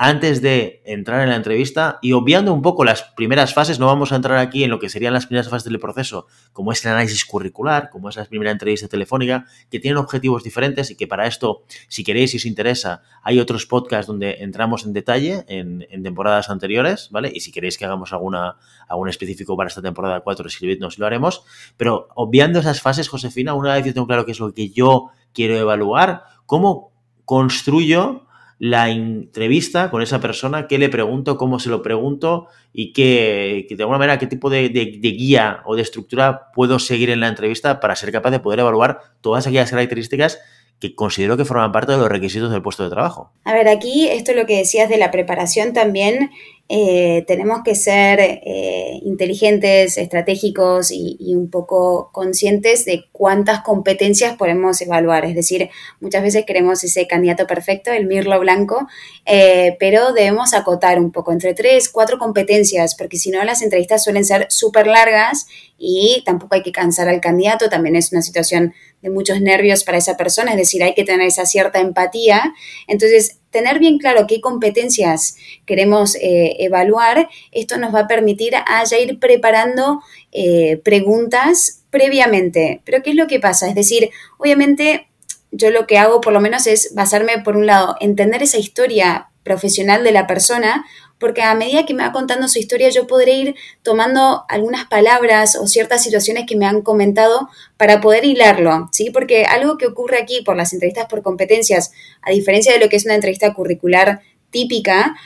antes 0.01 0.41
de 0.41 0.81
entrar 0.85 1.23
en 1.23 1.31
la 1.31 1.35
entrevista 1.35 1.99
y 2.01 2.13
obviando 2.13 2.55
un 2.55 2.63
poco 2.63 2.85
las 2.85 3.03
primeras 3.03 3.53
fases, 3.53 3.81
no 3.81 3.87
vamos 3.87 4.13
a 4.13 4.17
entrar 4.17 4.39
aquí 4.39 4.63
en 4.63 4.71
lo 4.71 4.79
que 4.79 4.89
serían 4.89 5.13
las 5.13 5.27
primeras 5.27 5.49
fases 5.49 5.65
del 5.65 5.81
proceso, 5.81 6.29
como 6.53 6.71
es 6.71 6.85
el 6.85 6.93
análisis 6.93 7.25
curricular, 7.25 7.91
como 7.91 8.09
es 8.09 8.17
la 8.17 8.25
primera 8.25 8.53
entrevista 8.53 8.87
telefónica, 8.87 9.47
que 9.69 9.81
tienen 9.81 9.99
objetivos 9.99 10.45
diferentes 10.45 10.93
y 10.93 10.97
que 10.97 11.09
para 11.09 11.27
esto, 11.27 11.65
si 11.89 12.05
queréis 12.05 12.33
y 12.33 12.37
os 12.37 12.47
interesa, 12.47 13.03
hay 13.25 13.41
otros 13.41 13.67
podcasts 13.67 14.07
donde 14.07 14.37
entramos 14.39 14.87
en 14.87 14.93
detalle 14.93 15.45
en, 15.49 15.85
temporadas 16.01 16.49
anteriores, 16.49 17.09
¿vale? 17.11 17.33
Y 17.35 17.41
si 17.41 17.51
queréis 17.51 17.77
que 17.77 17.85
hagamos 17.85 18.13
alguna, 18.13 18.57
algún 18.89 19.09
específico 19.09 19.57
para 19.57 19.67
esta 19.67 19.83
temporada 19.83 20.21
4, 20.21 20.47
escribidnos 20.47 20.97
y 20.97 21.01
lo 21.01 21.09
haremos. 21.09 21.43
Pero 21.77 22.07
obviando 22.15 22.61
esas 22.61 22.81
fases, 22.81 23.09
Josefina, 23.09 23.53
una 23.55 23.75
vez 23.75 23.85
yo 23.85 23.93
tengo 23.93 24.07
claro 24.07 24.25
qué 24.25 24.31
es 24.31 24.39
lo 24.39 24.55
que 24.55 24.71
yo 24.71 25.11
quiero 25.33 25.57
evaluar, 25.57 26.23
¿cómo 26.47 26.93
construyo 27.25 28.28
la 28.59 28.91
entrevista 28.91 29.91
con 29.91 30.03
esa 30.03 30.21
persona, 30.21 30.67
qué 30.67 30.79
le 30.79 30.89
pregunto, 30.89 31.39
cómo 31.39 31.61
se 31.61 31.71
lo 31.71 31.83
pregunto 31.83 32.49
y 32.73 32.93
qué, 32.93 33.67
de 33.69 33.83
alguna 33.83 33.99
manera, 33.99 34.19
qué 34.19 34.27
tipo 34.27 34.51
de, 34.51 34.69
guía 34.69 35.63
o 35.65 35.77
de 35.77 35.83
estructura 35.83 36.51
puedo 36.53 36.79
seguir 36.79 37.11
en 37.11 37.21
la 37.21 37.29
entrevista 37.29 37.81
para 37.81 37.95
ser 37.95 38.11
capaz 38.11 38.31
de 38.31 38.41
poder 38.41 38.61
evaluar 38.61 39.01
todas 39.21 39.47
aquellas 39.47 39.71
características 39.71 40.41
que 40.81 40.95
considero 40.95 41.37
que 41.37 41.45
forman 41.45 41.73
parte 41.73 41.93
de 41.93 41.99
los 41.99 42.09
requisitos 42.09 42.51
del 42.51 42.63
puesto 42.63 42.85
de 42.85 42.91
trabajo. 42.91 43.33
A 43.45 43.53
ver, 43.53 43.69
aquí 43.69 44.09
esto 44.09 44.33
es 44.33 44.37
lo 44.37 44.47
que 44.47 44.59
decías 44.59 44.89
de 44.89 44.97
la 44.97 45.11
preparación 45.11 45.73
también 45.73 46.31
eh, 46.71 47.25
tenemos 47.27 47.63
que 47.65 47.75
ser 47.75 48.21
eh, 48.21 49.01
inteligentes, 49.03 49.97
estratégicos 49.97 50.91
y, 50.91 51.17
un 51.35 51.49
poco 51.49 52.11
conscientes 52.13 52.85
de 52.85 53.07
cuántas 53.11 53.63
competencias 53.63 54.37
podemos 54.37 54.79
evaluar. 54.83 55.25
Es 55.25 55.35
decir, 55.35 55.71
muchas 56.01 56.23
veces 56.23 56.45
queremos 56.45 56.85
ese 56.85 57.07
candidato 57.07 57.47
perfecto, 57.47 57.91
el 57.91 58.07
mirlo 58.07 58.39
blanco, 58.39 58.87
eh, 59.25 59.77
pero 59.81 60.13
debemos 60.13 60.53
acotar 60.53 60.99
un 60.99 61.11
poco 61.11 61.33
entre 61.33 61.55
tres, 61.55 61.89
cuatro 61.89 62.19
competencias, 62.19 62.95
porque 62.95 63.17
si 63.17 63.31
no 63.31 63.43
las 63.45 63.63
entrevistas 63.63 64.05
suelen 64.05 64.27
ser 64.27 64.47
súper 64.51 64.87
largas 64.87 65.47
y 65.79 66.23
tampoco 66.27 66.57
hay 66.57 66.63
que 66.63 66.73
cansar 66.73 67.09
al 67.09 67.23
candidato, 67.23 67.71
también 67.71 67.97
es 67.97 68.13
una 68.13 68.21
situación 68.21 68.75
de 69.01 69.11
muchos 69.11 69.41
nervios 69.41 69.85
para 69.85 69.99
esa 69.99 70.17
persona, 70.17 70.51
es 70.51 70.59
decir, 70.59 70.83
hay 70.83 70.95
que 70.95 71.05
tener 71.05 71.27
esa 71.27 71.47
cierta 71.47 71.79
empatía. 71.79 72.53
Entonces, 72.89 73.39
tener 73.59 73.81
bien 73.81 73.99
claro 73.99 74.27
qué 74.29 74.41
competencias 74.41 75.37
queremos 75.67 76.15
eh, 76.15 76.55
evaluar, 76.61 77.29
esto 77.51 77.77
nos 77.77 77.93
va 77.93 78.01
a 78.01 78.07
permitir 78.07 78.55
a 78.55 78.85
ir 79.01 79.19
preparando 79.19 80.01
eh, 80.31 80.81
preguntas 80.85 81.83
previamente. 81.91 82.81
Pero 82.85 83.03
¿qué 83.03 83.11
es 83.11 83.17
lo 83.17 83.27
que 83.27 83.41
pasa? 83.41 83.69
Es 83.69 83.75
decir, 83.75 84.11
obviamente 84.39 85.09
yo 85.51 85.71
lo 85.71 85.89
que 85.89 85.99
hago 85.99 86.21
por 86.21 86.33
lo 86.33 86.41
menos 86.41 86.69
es 86.69 86.95
basarme, 86.95 87.41
por 87.43 87.57
un 87.57 87.67
lado, 87.67 87.97
entender 87.99 88.45
esa 88.45 88.59
historia 88.59 89.29
profesional 89.43 90.05
de 90.05 90.13
la 90.13 90.29
persona, 90.29 90.87
porque 91.19 91.43
a 91.43 91.55
medida 91.55 91.85
que 91.85 91.95
me 91.95 92.03
va 92.03 92.13
contando 92.13 92.49
su 92.49 92.59
historia 92.59 92.91
yo 92.91 93.07
podré 93.07 93.33
ir 93.33 93.55
tomando 93.83 94.45
algunas 94.49 94.87
palabras 94.87 95.57
o 95.57 95.67
ciertas 95.67 96.03
situaciones 96.03 96.45
que 96.47 96.57
me 96.57 96.67
han 96.67 96.83
comentado 96.83 97.49
para 97.77 98.01
poder 98.01 98.25
hilarlo, 98.25 98.89
¿sí? 98.93 99.11
Porque 99.11 99.45
algo 99.45 99.79
que 99.79 99.87
ocurre 99.87 100.19
aquí 100.19 100.43
por 100.43 100.57
las 100.57 100.73
entrevistas 100.73 101.07
por 101.07 101.23
competencias, 101.23 101.93
a 102.23 102.31
diferencia 102.31 102.73
de 102.73 102.79
lo 102.79 102.89
que 102.89 102.97
es 102.97 103.05
una 103.05 103.15
entrevista 103.15 103.53
curricular 103.55 104.21
típica, 104.51 105.17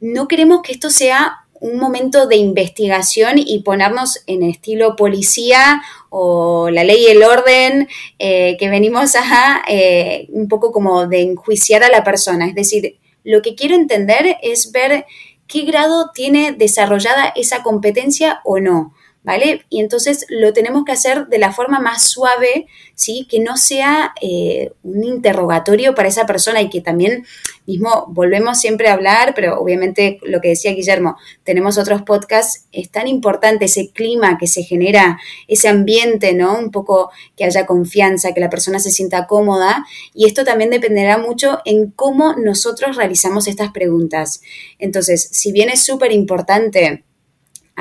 no 0.00 0.28
queremos 0.28 0.62
que 0.62 0.72
esto 0.72 0.90
sea 0.90 1.40
un 1.60 1.78
momento 1.78 2.26
de 2.26 2.36
investigación 2.36 3.34
y 3.36 3.62
ponernos 3.62 4.22
en 4.26 4.42
estilo 4.42 4.96
policía 4.96 5.82
o 6.08 6.70
la 6.70 6.84
ley 6.84 7.04
y 7.06 7.10
el 7.10 7.22
orden, 7.22 7.86
eh, 8.18 8.56
que 8.58 8.70
venimos 8.70 9.14
a 9.14 9.62
eh, 9.68 10.26
un 10.30 10.48
poco 10.48 10.72
como 10.72 11.06
de 11.06 11.20
enjuiciar 11.20 11.84
a 11.84 11.90
la 11.90 12.02
persona. 12.02 12.46
Es 12.46 12.54
decir, 12.54 12.96
lo 13.24 13.42
que 13.42 13.54
quiero 13.54 13.74
entender 13.74 14.38
es 14.42 14.72
ver 14.72 15.04
qué 15.50 15.62
grado 15.62 16.10
tiene 16.14 16.52
desarrollada 16.52 17.32
esa 17.34 17.62
competencia 17.62 18.40
o 18.44 18.60
no. 18.60 18.94
¿Vale? 19.22 19.66
Y 19.68 19.80
entonces 19.80 20.24
lo 20.28 20.52
tenemos 20.52 20.84
que 20.84 20.92
hacer 20.92 21.26
de 21.26 21.38
la 21.38 21.52
forma 21.52 21.78
más 21.78 22.08
suave, 22.10 22.66
¿sí? 22.94 23.26
Que 23.28 23.38
no 23.38 23.56
sea 23.56 24.14
eh, 24.20 24.72
un 24.82 25.04
interrogatorio 25.04 25.94
para 25.94 26.08
esa 26.08 26.26
persona 26.26 26.62
y 26.62 26.70
que 26.70 26.80
también 26.80 27.26
mismo 27.66 28.06
volvemos 28.08 28.58
siempre 28.58 28.88
a 28.88 28.94
hablar, 28.94 29.32
pero 29.34 29.60
obviamente 29.60 30.18
lo 30.22 30.40
que 30.40 30.48
decía 30.48 30.72
Guillermo, 30.72 31.16
tenemos 31.44 31.76
otros 31.76 32.02
podcasts, 32.02 32.66
es 32.72 32.90
tan 32.90 33.06
importante 33.08 33.66
ese 33.66 33.90
clima 33.90 34.38
que 34.38 34.46
se 34.46 34.62
genera, 34.62 35.18
ese 35.48 35.68
ambiente, 35.68 36.32
¿no? 36.32 36.58
Un 36.58 36.70
poco 36.70 37.10
que 37.36 37.44
haya 37.44 37.66
confianza, 37.66 38.32
que 38.32 38.40
la 38.40 38.50
persona 38.50 38.78
se 38.80 38.90
sienta 38.90 39.26
cómoda 39.26 39.84
y 40.14 40.26
esto 40.26 40.44
también 40.44 40.70
dependerá 40.70 41.18
mucho 41.18 41.60
en 41.64 41.90
cómo 41.90 42.34
nosotros 42.36 42.96
realizamos 42.96 43.46
estas 43.46 43.70
preguntas. 43.70 44.40
Entonces, 44.78 45.28
si 45.30 45.52
bien 45.52 45.68
es 45.68 45.84
súper 45.84 46.10
importante, 46.12 47.04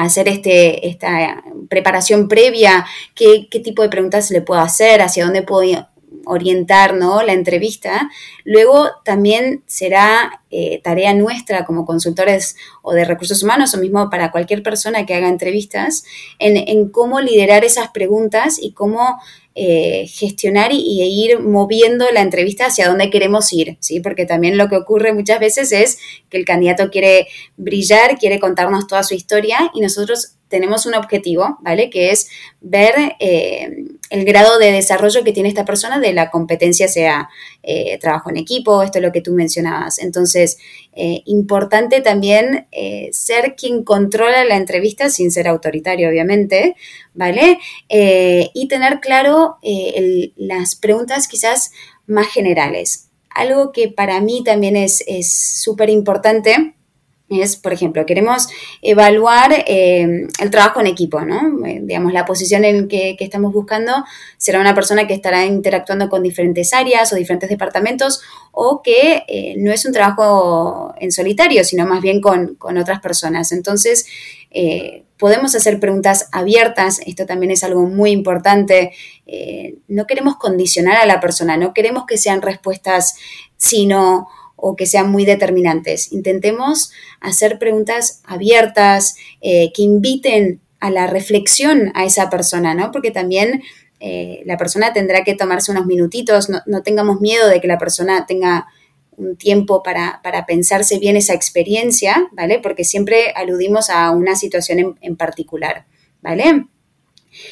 hacer 0.04 0.28
este, 0.28 0.88
esta 0.88 1.44
preparación 1.70 2.28
previa, 2.28 2.86
qué, 3.16 3.48
qué 3.50 3.60
tipo 3.60 3.82
de 3.82 3.90
preguntas 3.90 4.32
le 4.32 4.42
puedo 4.42 4.62
hacer, 4.62 5.02
hacia 5.02 5.26
dónde 5.26 5.44
puedo 5.44 5.88
orientar 6.26 6.94
¿no? 6.94 7.22
la 7.22 7.34
entrevista. 7.34 8.10
Luego 8.44 8.90
también 9.04 9.64
será 9.66 10.42
eh, 10.52 10.80
tarea 10.84 11.14
nuestra 11.14 11.66
como 11.66 11.86
consultores 11.86 12.56
o 12.82 12.94
de 12.94 13.06
recursos 13.06 13.44
humanos 13.44 13.74
o 13.74 13.78
mismo 13.78 14.10
para 14.10 14.32
cualquier 14.32 14.64
persona 14.64 15.06
que 15.06 15.16
haga 15.16 15.28
entrevistas 15.28 16.04
en, 16.38 16.56
en 16.58 16.90
cómo 16.90 17.20
liderar 17.20 17.64
esas 17.66 17.90
preguntas 17.90 18.58
y 18.62 18.72
cómo 18.72 19.20
eh, 19.62 20.08
gestionar 20.08 20.72
y, 20.72 21.02
ir 21.04 21.42
moviendo 21.42 22.06
la 22.14 22.22
entrevista 22.22 22.68
hacia 22.68 22.88
dónde 22.88 23.10
queremos 23.10 23.52
ir, 23.52 23.76
¿sí? 23.82 24.00
Porque 24.00 24.26
también 24.26 24.58
lo 24.58 24.70
que 24.70 24.78
ocurre 24.78 25.14
muchas 25.14 25.38
veces 25.42 25.74
es 25.74 26.00
que 26.30 26.38
el 26.38 26.46
candidato 26.46 26.90
quiere 26.90 27.28
brillar, 27.58 28.18
quiere 28.18 28.40
contarnos 28.40 28.88
toda 28.88 29.04
su 29.04 29.16
historia 29.16 29.70
y 29.74 29.82
nosotros 29.82 30.39
tenemos 30.50 30.86
un 30.86 30.96
objetivo, 30.96 31.58
¿vale? 31.62 31.90
Que 31.90 32.12
es 32.12 32.28
ver 32.60 33.16
eh, 33.20 33.86
el 34.10 34.26
grado 34.26 34.58
de 34.58 34.72
desarrollo 34.72 35.24
que 35.24 35.32
tiene 35.32 35.48
esta 35.48 35.64
persona 35.64 36.00
de 36.00 36.12
la 36.12 36.30
competencia, 36.32 36.88
sea 36.88 37.30
eh, 37.64 37.98
trabajo 38.00 38.30
en 38.30 38.38
equipo, 38.38 38.82
esto 38.82 38.98
es 38.98 39.04
lo 39.04 39.12
que 39.12 39.22
tú 39.22 39.32
mencionabas. 39.34 40.00
Entonces, 40.00 40.58
eh, 40.94 41.22
importante 41.26 42.02
también 42.02 42.68
ser 43.12 43.56
quien 43.56 43.84
controla 43.84 44.44
la 44.44 44.58
entrevista 44.58 45.10
sin 45.10 45.32
ser 45.32 45.48
autoritario, 45.48 46.10
obviamente, 46.10 46.76
¿vale? 47.14 47.60
y 47.90 48.68
tener 48.68 49.00
claro 49.00 49.58
las 50.36 50.76
preguntas 50.76 51.28
quizás 51.28 51.72
más 52.08 52.28
generales. 52.28 53.10
Algo 53.30 53.72
que 53.72 53.90
para 53.90 54.20
mí 54.20 54.44
también 54.44 54.76
es 54.76 55.04
súper 55.32 55.90
importante 55.90 56.74
es, 57.30 57.56
por 57.56 57.74
ejemplo, 57.74 58.06
queremos 58.06 58.48
evaluar 58.82 59.64
eh, 59.68 60.28
el 60.40 60.50
trabajo 60.50 60.82
en 60.82 60.88
equipo, 60.88 61.22
¿no? 61.22 61.66
Eh, 61.66 61.80
digamos, 61.84 62.12
la 62.12 62.26
posición 62.26 62.66
en 62.66 62.88
que, 62.88 63.16
que, 63.18 63.24
estamos 63.24 63.54
buscando 63.54 64.04
será 64.38 64.60
una 64.60 64.74
persona 64.74 65.06
que 65.06 65.14
estará 65.14 65.46
interactuando 65.46 66.10
con 66.10 66.24
diferentes 66.24 66.74
áreas 66.74 67.14
o 67.14 67.16
diferentes 67.16 67.50
departamentos 67.50 68.22
o 68.52 68.82
que 68.82 69.24
eh, 69.28 69.56
no 69.58 69.72
es 69.72 69.86
un 69.86 69.94
trabajo 69.94 70.94
en 71.00 71.12
solitario, 71.12 71.64
sino 71.64 71.86
más 71.86 72.02
bien 72.02 72.20
con, 72.20 72.56
con 72.56 72.78
otras 72.78 73.00
personas. 73.00 73.52
Entonces, 73.52 74.08
podemos 75.20 75.54
hacer 75.54 75.80
preguntas 75.80 76.28
abiertas, 76.32 77.02
esto 77.06 77.28
también 77.28 77.52
es 77.52 77.64
algo 77.64 77.84
muy 77.84 78.10
importante. 78.10 78.94
no 79.88 80.08
queremos 80.08 80.38
condicionar 80.38 80.98
a 80.98 81.06
la 81.06 81.20
persona, 81.20 81.56
no 81.56 81.72
queremos 81.72 82.06
que 82.08 82.18
sean 82.18 82.42
respuestas, 82.42 83.16
sino 83.58 84.28
o 84.62 84.76
que 84.76 84.86
sean 84.86 85.12
muy 85.12 85.26
determinantes. 85.26 86.12
Intentemos 86.12 86.92
hacer 87.20 87.60
preguntas 87.60 88.22
abiertas 88.26 89.16
eh, 89.42 89.72
que 89.74 89.82
inviten 89.82 90.62
a 90.80 90.90
la 90.90 91.08
reflexión 91.08 91.92
a 91.96 92.06
esa 92.06 92.30
persona, 92.30 92.74
¿no? 92.74 92.92
Porque 92.92 93.12
también 93.12 93.62
eh, 94.00 94.42
la 94.46 94.58
persona 94.58 94.94
tendrá 94.94 95.24
que 95.24 95.36
tomarse 95.36 95.72
unos 95.72 95.86
minutitos, 95.86 96.50
no, 96.50 96.84
tengamos 96.84 97.20
miedo 97.20 97.50
de 97.50 97.60
que 97.60 97.68
la 97.68 97.78
persona 97.78 98.26
tenga 98.26 98.68
un 99.18 99.36
tiempo 99.36 99.84
para, 99.84 100.22
pensarse 100.48 100.98
bien 101.00 101.18
esa 101.18 101.34
experiencia, 101.34 102.30
¿vale? 102.32 102.60
Porque 102.60 102.86
siempre 102.86 103.34
aludimos 103.36 103.90
a 103.90 104.12
una 104.12 104.38
situación 104.38 104.80
en, 104.80 104.96
en 105.02 105.18
particular, 105.18 105.86
¿vale? 106.22 106.66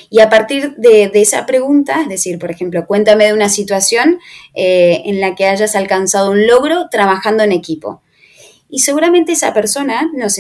Y 0.09 0.19
a 0.19 0.29
partir 0.29 0.75
de, 0.77 1.11
esa 1.13 1.45
pregunta, 1.45 2.01
es 2.01 2.09
decir, 2.09 2.39
por 2.39 2.51
ejemplo, 2.51 2.85
cuéntame 2.85 3.25
de 3.25 3.33
una 3.33 3.49
situación 3.49 4.19
eh, 4.53 5.01
en 5.05 5.21
la 5.21 5.35
que 5.35 5.45
hayas 5.45 5.75
alcanzado 5.75 6.31
un 6.31 6.47
logro 6.47 6.87
trabajando 6.89 7.43
en 7.43 7.51
equipo. 7.51 8.01
Y 8.69 8.79
seguramente 8.79 9.31
esa 9.31 9.53
persona 9.53 10.09
nos, 10.13 10.39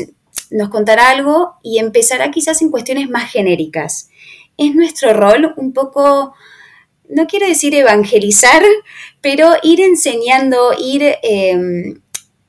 nos 0.51 0.69
contará 0.69 1.09
algo 1.09 1.55
y 1.63 1.79
empezará 1.79 2.31
quizás 2.31 2.61
en 2.61 2.71
cuestiones 2.71 3.09
más 3.09 3.31
genéricas. 3.31 4.09
Es 4.57 4.73
nuestro 4.75 5.13
rol 5.13 5.53
un 5.57 5.73
poco, 5.73 6.33
no 7.09 7.27
quiero 7.27 7.47
decir 7.47 7.75
evangelizar, 7.75 8.63
pero 9.21 9.51
ir 9.63 9.81
enseñando, 9.81 10.73
ir 10.79 11.03
em, 11.23 12.01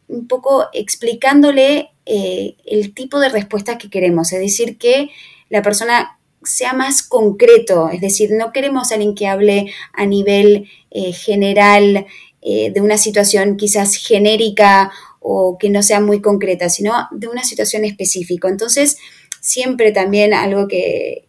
un 0.08 0.26
poco 0.26 0.66
explicándole 0.72 1.90
eh, 2.06 2.56
el 2.64 2.94
tipo 2.94 3.20
de 3.20 3.28
respuestas 3.28 3.76
que 3.76 3.90
queremos. 3.90 4.32
Es 4.32 4.40
decir, 4.40 4.78
que 4.78 5.10
la 5.50 5.62
persona 5.62 6.17
sea 6.42 6.72
más 6.72 7.02
concreto, 7.02 7.88
es 7.90 8.00
decir, 8.00 8.30
no 8.32 8.52
queremos 8.52 8.90
a 8.90 8.94
alguien 8.94 9.14
que 9.14 9.26
hable 9.26 9.72
a 9.92 10.06
nivel 10.06 10.68
eh, 10.90 11.12
general 11.12 12.06
eh, 12.42 12.70
de 12.72 12.80
una 12.80 12.98
situación 12.98 13.56
quizás 13.56 13.96
genérica 13.96 14.92
o 15.20 15.58
que 15.58 15.68
no 15.68 15.82
sea 15.82 16.00
muy 16.00 16.20
concreta, 16.20 16.68
sino 16.68 16.92
de 17.10 17.28
una 17.28 17.42
situación 17.42 17.84
específica. 17.84 18.48
Entonces, 18.48 18.98
siempre 19.40 19.92
también 19.92 20.32
algo 20.32 20.68
que, 20.68 21.24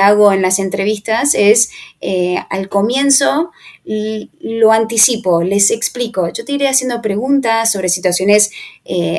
hago 0.00 0.32
en 0.32 0.42
las 0.42 0.58
entrevistas 0.58 1.34
es 1.34 1.70
eh, 2.00 2.36
al 2.50 2.68
comienzo 2.68 3.50
lo 4.40 4.72
anticipo, 4.72 5.42
les 5.42 5.70
explico. 5.70 6.30
Yo 6.32 6.44
te 6.44 6.52
iré 6.52 6.68
haciendo 6.68 7.00
preguntas 7.00 7.72
sobre 7.72 7.88
situaciones 7.88 8.50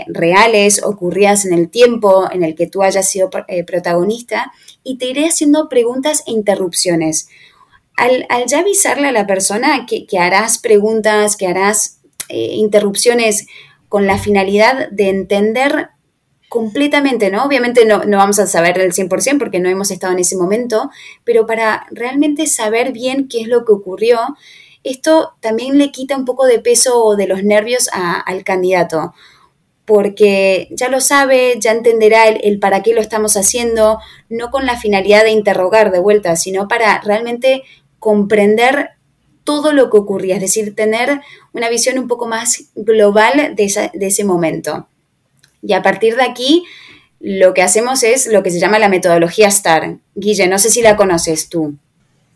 reales, 0.07 0.83
ocurridas 0.83 1.45
en 1.45 1.53
el 1.53 1.69
tiempo 1.69 2.29
en 2.31 2.43
el 2.43 2.53
que 2.53 2.67
tú 2.67 2.83
hayas 2.83 3.09
sido 3.09 3.31
protagonista 3.65 4.51
y 4.83 4.97
te 4.97 5.07
iré 5.07 5.27
haciendo 5.27 5.69
preguntas 5.69 6.23
e 6.25 6.31
interrupciones. 6.31 7.29
Al, 7.97 8.25
ya 8.47 8.59
avisarle 8.59 9.07
a 9.07 9.11
la 9.11 9.27
persona 9.27 9.85
que, 9.85 10.05
harás 10.17 10.57
preguntas, 10.57 11.35
que 11.35 11.47
harás 11.47 11.99
interrupciones 12.29 13.47
con 13.89 14.07
la 14.07 14.17
finalidad 14.17 14.89
de 14.91 15.09
entender 15.09 15.89
completamente, 16.47 17.29
¿no? 17.29 17.43
Obviamente 17.43 17.85
no, 17.85 18.05
no, 18.05 18.17
vamos 18.17 18.39
a 18.39 18.47
saber 18.47 18.79
el 18.79 18.93
100% 18.93 19.37
porque 19.37 19.59
no 19.59 19.69
hemos 19.69 19.91
estado 19.91 20.13
en 20.13 20.19
ese 20.19 20.35
momento, 20.35 20.89
pero 21.23 21.45
para 21.45 21.85
realmente 21.91 22.47
saber 22.47 22.91
bien 22.91 23.27
qué 23.27 23.41
es 23.41 23.47
lo 23.47 23.65
que 23.65 23.73
ocurrió, 23.73 24.19
esto 24.83 25.33
también 25.41 25.77
le 25.77 25.91
quita 25.91 26.17
un 26.17 26.25
poco 26.25 26.45
de 26.45 26.59
peso 26.59 27.03
o 27.03 27.15
de 27.15 27.27
los 27.27 27.43
nervios 27.43 27.89
al 27.93 28.43
candidato, 28.43 29.13
porque 29.89 30.67
ya 30.69 30.87
lo 30.87 31.01
sabe, 31.01 31.55
ya 31.59 31.71
entenderá 31.71 32.27
el, 32.27 32.59
para 32.59 32.83
qué 32.83 32.93
lo 32.93 33.01
estamos 33.01 33.35
haciendo, 33.35 33.97
no 34.29 34.51
con 34.51 34.67
la 34.67 34.77
finalidad 34.77 35.23
de 35.23 35.31
interrogar 35.31 35.91
de 35.91 35.97
vuelta, 35.97 36.35
sino 36.35 36.67
para 36.67 37.01
realmente 37.01 37.63
comprender 37.97 38.91
todo 39.43 39.73
lo 39.73 39.89
que 39.89 39.97
ocurría, 39.97 40.35
es 40.35 40.41
decir, 40.41 40.75
tener 40.75 41.21
una 41.53 41.69
visión 41.69 41.97
un 41.97 42.07
poco 42.07 42.27
más 42.27 42.65
global 42.75 43.55
de 43.55 43.91
ese 43.99 44.23
momento. 44.25 44.87
Y 45.63 45.73
a 45.73 45.81
partir 45.81 46.17
de 46.17 46.23
aquí, 46.23 46.65
lo 47.19 47.55
que 47.55 47.63
hacemos 47.63 48.03
es 48.03 48.27
lo 48.27 48.43
que 48.43 48.51
se 48.51 48.59
llama 48.59 48.77
la 48.77 48.89
metodología 48.89 49.49
STAR. 49.49 49.97
Guille, 50.13 50.47
no 50.47 50.59
sé 50.59 50.69
si 50.69 50.83
la 50.83 50.97
conoces 50.97 51.49
tú. 51.49 51.73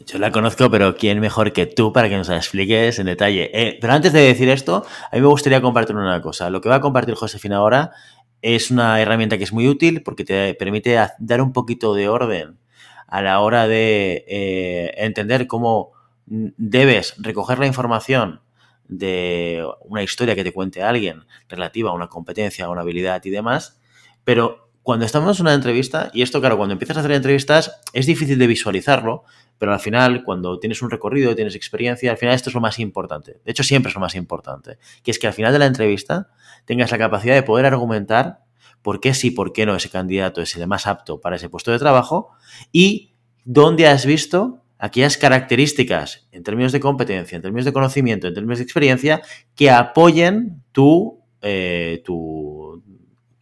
Yo 0.05 0.19
la 0.19 0.31
conozco, 0.31 0.69
pero 0.69 0.95
¿quién 0.95 1.19
mejor 1.19 1.53
que 1.53 1.65
tú 1.65 1.93
para 1.93 2.09
que 2.09 2.17
nos 2.17 2.27
la 2.27 2.37
expliques 2.37 2.99
en 2.99 3.05
detalle? 3.05 3.49
Eh, 3.53 3.77
pero 3.79 3.93
antes 3.93 4.11
de 4.11 4.21
decir 4.21 4.49
esto, 4.49 4.85
a 5.11 5.15
mí 5.15 5.21
me 5.21 5.27
gustaría 5.27 5.61
compartir 5.61 5.95
una 5.95 6.21
cosa. 6.21 6.49
Lo 6.49 6.61
que 6.61 6.69
va 6.69 6.75
a 6.75 6.81
compartir 6.81 7.15
Josefina 7.15 7.57
ahora 7.57 7.91
es 8.41 8.71
una 8.71 8.99
herramienta 8.99 9.37
que 9.37 9.43
es 9.43 9.53
muy 9.53 9.67
útil 9.67 10.03
porque 10.03 10.25
te 10.25 10.53
permite 10.55 10.99
dar 11.19 11.41
un 11.41 11.53
poquito 11.53 11.93
de 11.93 12.09
orden 12.09 12.57
a 13.07 13.21
la 13.21 13.39
hora 13.39 13.67
de 13.67 14.25
eh, 14.27 14.93
entender 14.97 15.47
cómo 15.47 15.91
debes 16.25 17.15
recoger 17.19 17.59
la 17.59 17.67
información 17.67 18.41
de 18.87 19.65
una 19.81 20.03
historia 20.03 20.35
que 20.35 20.43
te 20.43 20.51
cuente 20.51 20.83
alguien 20.83 21.25
relativa 21.47 21.91
a 21.91 21.93
una 21.93 22.07
competencia, 22.07 22.65
a 22.65 22.69
una 22.69 22.81
habilidad 22.81 23.23
y 23.23 23.29
demás, 23.29 23.79
pero 24.23 24.69
cuando 24.83 25.05
estamos 25.05 25.39
en 25.39 25.45
una 25.45 25.53
entrevista, 25.53 26.11
y 26.13 26.21
esto 26.21 26.41
claro, 26.41 26.57
cuando 26.57 26.73
empiezas 26.73 26.97
a 26.97 26.99
hacer 26.99 27.13
entrevistas 27.13 27.79
es 27.93 28.05
difícil 28.05 28.37
de 28.37 28.47
visualizarlo, 28.47 29.23
pero 29.57 29.73
al 29.73 29.79
final, 29.79 30.23
cuando 30.23 30.59
tienes 30.59 30.81
un 30.81 30.89
recorrido, 30.89 31.35
tienes 31.35 31.55
experiencia, 31.55 32.11
al 32.11 32.17
final 32.17 32.35
esto 32.35 32.49
es 32.49 32.55
lo 32.55 32.61
más 32.61 32.79
importante. 32.79 33.39
De 33.45 33.51
hecho, 33.51 33.63
siempre 33.63 33.89
es 33.89 33.95
lo 33.95 34.01
más 34.01 34.15
importante, 34.15 34.77
que 35.03 35.11
es 35.11 35.19
que 35.19 35.27
al 35.27 35.33
final 35.33 35.53
de 35.53 35.59
la 35.59 35.65
entrevista 35.65 36.29
tengas 36.65 36.91
la 36.91 36.97
capacidad 36.97 37.35
de 37.35 37.43
poder 37.43 37.65
argumentar 37.65 38.39
por 38.81 38.99
qué 38.99 39.13
sí, 39.13 39.31
por 39.31 39.53
qué 39.53 39.65
no 39.65 39.75
ese 39.75 39.89
candidato 39.89 40.41
es 40.41 40.55
el 40.55 40.67
más 40.67 40.87
apto 40.87 41.19
para 41.21 41.37
ese 41.37 41.49
puesto 41.49 41.71
de 41.71 41.79
trabajo 41.79 42.31
y 42.71 43.13
dónde 43.45 43.87
has 43.87 44.05
visto 44.05 44.63
aquellas 44.77 45.17
características 45.17 46.27
en 46.31 46.43
términos 46.43 46.73
de 46.73 46.81
competencia, 46.81 47.37
en 47.37 47.41
términos 47.41 47.65
de 47.65 47.71
conocimiento, 47.71 48.27
en 48.27 48.33
términos 48.33 48.57
de 48.57 48.65
experiencia, 48.65 49.21
que 49.55 49.71
apoyen 49.71 50.61
tu, 50.73 51.21
eh, 51.41 52.01
tu, 52.03 52.72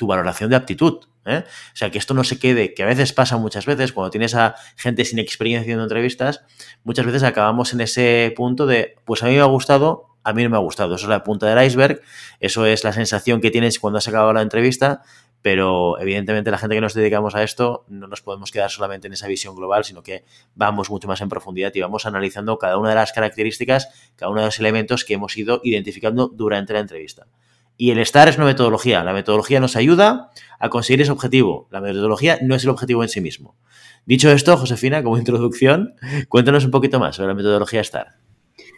valoración 0.07 0.49
de 0.49 0.55
aptitud. 0.55 1.05
¿eh? 1.25 1.43
O 1.45 1.75
sea, 1.75 1.91
que 1.91 1.97
esto 1.97 2.13
no 2.13 2.23
se 2.23 2.39
quede, 2.39 2.73
que 2.73 2.83
a 2.83 2.85
veces 2.85 3.13
pasa 3.13 3.37
muchas 3.37 3.65
veces, 3.65 3.93
cuando 3.93 4.11
tienes 4.11 4.35
a 4.35 4.55
gente 4.75 5.05
sin 5.05 5.19
experiencia 5.19 5.73
en 5.73 5.79
entrevistas, 5.79 6.43
muchas 6.83 7.05
veces 7.05 7.23
acabamos 7.23 7.73
en 7.73 7.81
ese 7.81 8.33
punto 8.35 8.65
de, 8.65 8.95
pues 9.05 9.23
a 9.23 9.27
mí 9.27 9.33
me 9.33 9.41
ha 9.41 9.45
gustado, 9.45 10.07
a 10.23 10.33
mí 10.33 10.43
no 10.43 10.49
me 10.49 10.57
ha 10.57 10.61
gustado. 10.61 10.95
Eso 10.95 11.05
es 11.05 11.09
la 11.09 11.23
punta 11.23 11.47
del 11.47 11.65
iceberg, 11.65 12.01
eso 12.39 12.65
es 12.65 12.83
la 12.83 12.93
sensación 12.93 13.41
que 13.41 13.51
tienes 13.51 13.79
cuando 13.79 13.97
has 13.97 14.07
acabado 14.07 14.33
la 14.33 14.41
entrevista, 14.41 15.01
pero 15.41 15.99
evidentemente 15.99 16.51
la 16.51 16.57
gente 16.57 16.75
que 16.75 16.81
nos 16.81 16.93
dedicamos 16.93 17.33
a 17.33 17.43
esto 17.43 17.85
no 17.87 18.07
nos 18.07 18.21
podemos 18.21 18.51
quedar 18.51 18.69
solamente 18.69 19.07
en 19.07 19.13
esa 19.13 19.27
visión 19.27 19.55
global, 19.55 19.83
sino 19.83 20.03
que 20.03 20.23
vamos 20.53 20.89
mucho 20.91 21.07
más 21.07 21.21
en 21.21 21.29
profundidad 21.29 21.71
y 21.73 21.81
vamos 21.81 22.05
analizando 22.05 22.59
cada 22.59 22.77
una 22.77 22.89
de 22.89 22.95
las 22.95 23.11
características, 23.11 24.11
cada 24.15 24.31
uno 24.31 24.41
de 24.41 24.47
los 24.47 24.59
elementos 24.59 25.03
que 25.03 25.15
hemos 25.15 25.35
ido 25.37 25.59
identificando 25.63 26.27
durante 26.27 26.73
la 26.73 26.79
entrevista. 26.79 27.25
Y 27.77 27.91
el 27.91 28.05
STAR 28.05 28.29
es 28.29 28.37
una 28.37 28.45
metodología. 28.45 29.03
La 29.03 29.13
metodología 29.13 29.59
nos 29.59 29.75
ayuda 29.75 30.31
a 30.59 30.69
conseguir 30.69 31.01
ese 31.01 31.11
objetivo. 31.11 31.67
La 31.71 31.81
metodología 31.81 32.37
no 32.41 32.55
es 32.55 32.63
el 32.63 32.69
objetivo 32.69 33.03
en 33.03 33.09
sí 33.09 33.21
mismo. 33.21 33.55
Dicho 34.05 34.31
esto, 34.31 34.57
Josefina, 34.57 35.03
como 35.03 35.17
introducción, 35.19 35.95
cuéntanos 36.29 36.65
un 36.65 36.71
poquito 36.71 36.99
más 36.99 37.15
sobre 37.15 37.29
la 37.29 37.35
metodología 37.35 37.83
STAR. 37.83 38.15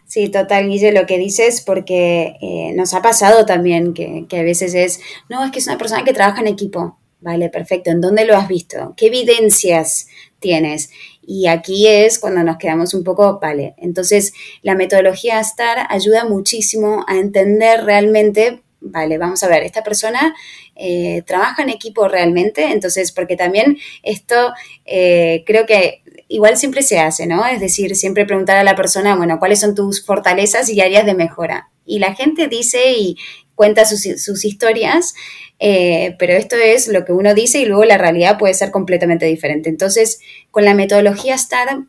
Sí, 0.06 0.30
total, 0.30 0.68
Guille, 0.68 0.92
lo 0.92 1.06
que 1.06 1.18
dices, 1.18 1.62
porque 1.66 2.36
eh, 2.42 2.74
nos 2.76 2.94
ha 2.94 3.02
pasado 3.02 3.46
también 3.46 3.94
que, 3.94 4.26
que, 4.30 4.40
a 4.40 4.44
veces 4.44 4.76
es, 4.76 5.00
no, 5.30 5.44
es 5.44 5.52
que 5.52 5.60
es 5.60 5.68
una 5.68 5.78
persona 5.78 6.04
que 6.04 6.14
trabaja 6.14 6.42
en 6.42 6.48
equipo. 6.48 7.00
Vale, 7.24 7.50
perfecto. 7.50 7.90
¿En 7.90 8.02
dónde 8.02 8.26
lo 8.26 8.36
has 8.36 8.50
visto? 8.50 8.94
¿Qué 8.98 9.08
evidencias 9.08 10.08
tienes? 10.40 10.90
Y 11.26 11.48
aquí 11.48 11.88
es 11.88 12.20
cuando 12.20 12.44
nos 12.44 12.58
quedamos 12.58 12.94
un 12.94 13.06
poco, 13.06 13.40
vale. 13.40 13.76
Entonces, 13.78 14.34
la 14.62 14.76
metodología 14.76 15.42
STAR 15.42 15.88
ayuda 15.90 16.26
muchísimo 16.26 17.06
a 17.08 17.18
entender 17.18 17.86
realmente, 17.86 18.63
vale, 18.94 19.18
vamos 19.18 19.42
a 19.42 19.48
ver, 19.48 19.64
esta 19.64 19.84
persona 19.84 20.36
eh, 20.76 21.24
trabaja 21.26 21.64
en 21.64 21.70
equipo 21.70 22.08
realmente, 22.08 22.72
entonces, 22.72 23.12
porque 23.12 23.36
también 23.36 23.80
esto 24.04 24.54
eh, 24.86 25.44
creo 25.48 25.66
que 25.66 26.04
igual 26.28 26.58
siempre 26.58 26.84
se 26.84 27.00
hace, 27.00 27.26
¿no? 27.26 27.46
Es 27.48 27.60
decir, 27.60 27.96
siempre 27.96 28.26
preguntar 28.26 28.58
a 28.58 28.64
la 28.64 28.76
persona, 28.76 29.16
bueno, 29.16 29.40
¿cuáles 29.40 29.60
son 29.60 29.74
tus 29.74 30.06
fortalezas 30.06 30.70
y 30.70 30.80
áreas 30.80 31.08
de 31.08 31.16
mejora? 31.16 31.72
Y 31.86 31.98
la 31.98 32.14
gente 32.14 32.48
dice 32.48 32.94
y 32.96 33.18
cuenta 33.56 33.86
sus, 33.86 34.46
historias, 34.46 35.16
eh, 35.58 36.16
pero 36.20 36.34
esto 36.34 36.56
es 36.56 36.88
lo 36.88 37.04
que 37.04 37.14
uno 37.14 37.34
dice 37.34 37.60
y 37.60 37.66
luego 37.66 37.86
la 37.86 37.98
realidad 37.98 38.38
puede 38.38 38.54
ser 38.54 38.70
completamente 38.70 39.26
diferente. 39.26 39.70
Entonces, 39.70 40.20
con 40.52 40.66
la 40.66 40.76
metodología 40.76 41.36
STAR, 41.36 41.86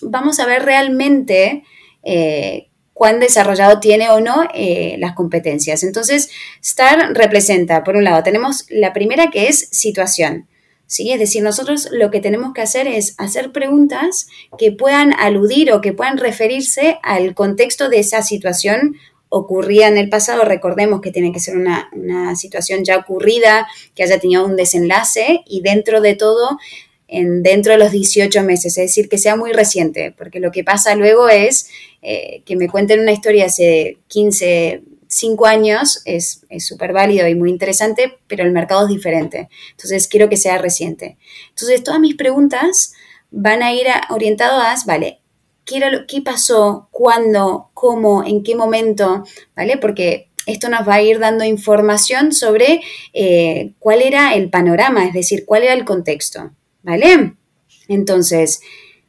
vamos 0.00 0.40
a 0.40 0.46
ver 0.46 0.64
realmente 0.64 1.62
cuán 2.96 3.20
desarrollado 3.20 3.78
tiene 3.78 4.08
o 4.08 4.20
no 4.20 4.48
eh, 4.54 4.96
las 4.98 5.12
competencias. 5.12 5.82
Entonces, 5.82 6.30
STAR 6.64 7.12
representa, 7.12 7.84
por 7.84 7.94
un 7.94 8.04
lado, 8.04 8.22
tenemos 8.22 8.64
la 8.70 8.94
primera 8.94 9.30
que 9.30 9.48
es 9.48 9.68
situación. 9.70 10.46
¿sí? 10.86 11.12
Es 11.12 11.18
decir, 11.18 11.42
nosotros 11.42 11.90
lo 11.92 12.10
que 12.10 12.20
tenemos 12.22 12.54
que 12.54 12.62
hacer 12.62 12.88
es 12.88 13.14
hacer 13.18 13.52
preguntas 13.52 14.28
que 14.56 14.72
puedan 14.72 15.12
aludir 15.12 15.72
o 15.72 15.82
que 15.82 15.92
puedan 15.92 16.16
referirse 16.16 16.98
al 17.02 17.34
contexto 17.34 17.90
de 17.90 17.98
esa 17.98 18.22
situación 18.22 18.96
ocurrida 19.28 19.88
en 19.88 19.98
el 19.98 20.08
pasado. 20.08 20.46
Recordemos 20.46 21.02
que 21.02 21.10
tiene 21.10 21.32
que 21.32 21.40
ser 21.40 21.58
una, 21.58 21.90
situación 22.34 22.82
ya 22.82 22.96
ocurrida, 22.96 23.66
que 23.94 24.04
haya 24.04 24.18
tenido 24.18 24.46
un 24.46 24.56
desenlace 24.56 25.42
y 25.46 25.60
dentro 25.60 26.00
de 26.00 26.14
todo, 26.14 26.58
en, 27.08 27.42
dentro 27.42 27.72
de 27.72 27.78
los 27.78 27.92
18 27.92 28.42
meses, 28.42 28.76
es 28.78 28.84
decir, 28.84 29.08
que 29.08 29.18
sea 29.18 29.36
muy 29.36 29.52
reciente, 29.52 30.14
porque 30.16 30.40
lo 30.40 30.50
que 30.50 30.64
pasa 30.64 30.94
luego 30.94 31.28
es 31.28 31.68
eh, 32.02 32.42
que 32.44 32.56
me 32.56 32.68
cuenten 32.68 33.00
una 33.00 33.12
historia 33.12 33.46
hace 33.46 33.98
15, 34.08 34.82
cinco 35.08 35.46
años 35.46 36.02
es 36.04 36.44
súper 36.58 36.92
válido 36.92 37.28
y 37.28 37.34
muy 37.34 37.50
interesante, 37.50 38.18
pero 38.26 38.44
el 38.44 38.52
mercado 38.52 38.82
es 38.82 38.88
diferente. 38.88 39.48
Entonces, 39.70 40.08
quiero 40.08 40.28
que 40.28 40.36
sea 40.36 40.58
reciente. 40.58 41.16
Entonces, 41.50 41.82
todas 41.82 42.00
mis 42.00 42.16
preguntas 42.16 42.92
van 43.30 43.62
a 43.62 43.72
ir 43.72 43.86
orientadas, 44.10 44.86
vale, 44.86 45.20
¿qué, 45.64 45.80
¿qué 46.08 46.22
pasó? 46.22 46.88
¿Cuándo? 46.90 47.70
¿Cómo? 47.74 48.24
¿En 48.24 48.42
qué 48.42 48.54
momento? 48.54 49.24
¿Vale? 49.54 49.76
Porque 49.76 50.28
esto 50.46 50.68
nos 50.68 50.88
va 50.88 50.94
a 50.94 51.02
ir 51.02 51.18
dando 51.18 51.44
información 51.44 52.32
sobre 52.32 52.80
eh, 53.12 53.72
cuál 53.78 54.02
era 54.02 54.34
el 54.34 54.48
panorama, 54.48 55.04
es 55.04 55.12
decir, 55.12 55.44
cuál 55.44 55.64
era 55.64 55.74
el 55.74 55.84
contexto. 55.84 56.52
¿Vale? 56.86 57.34
Entonces, 57.88 58.60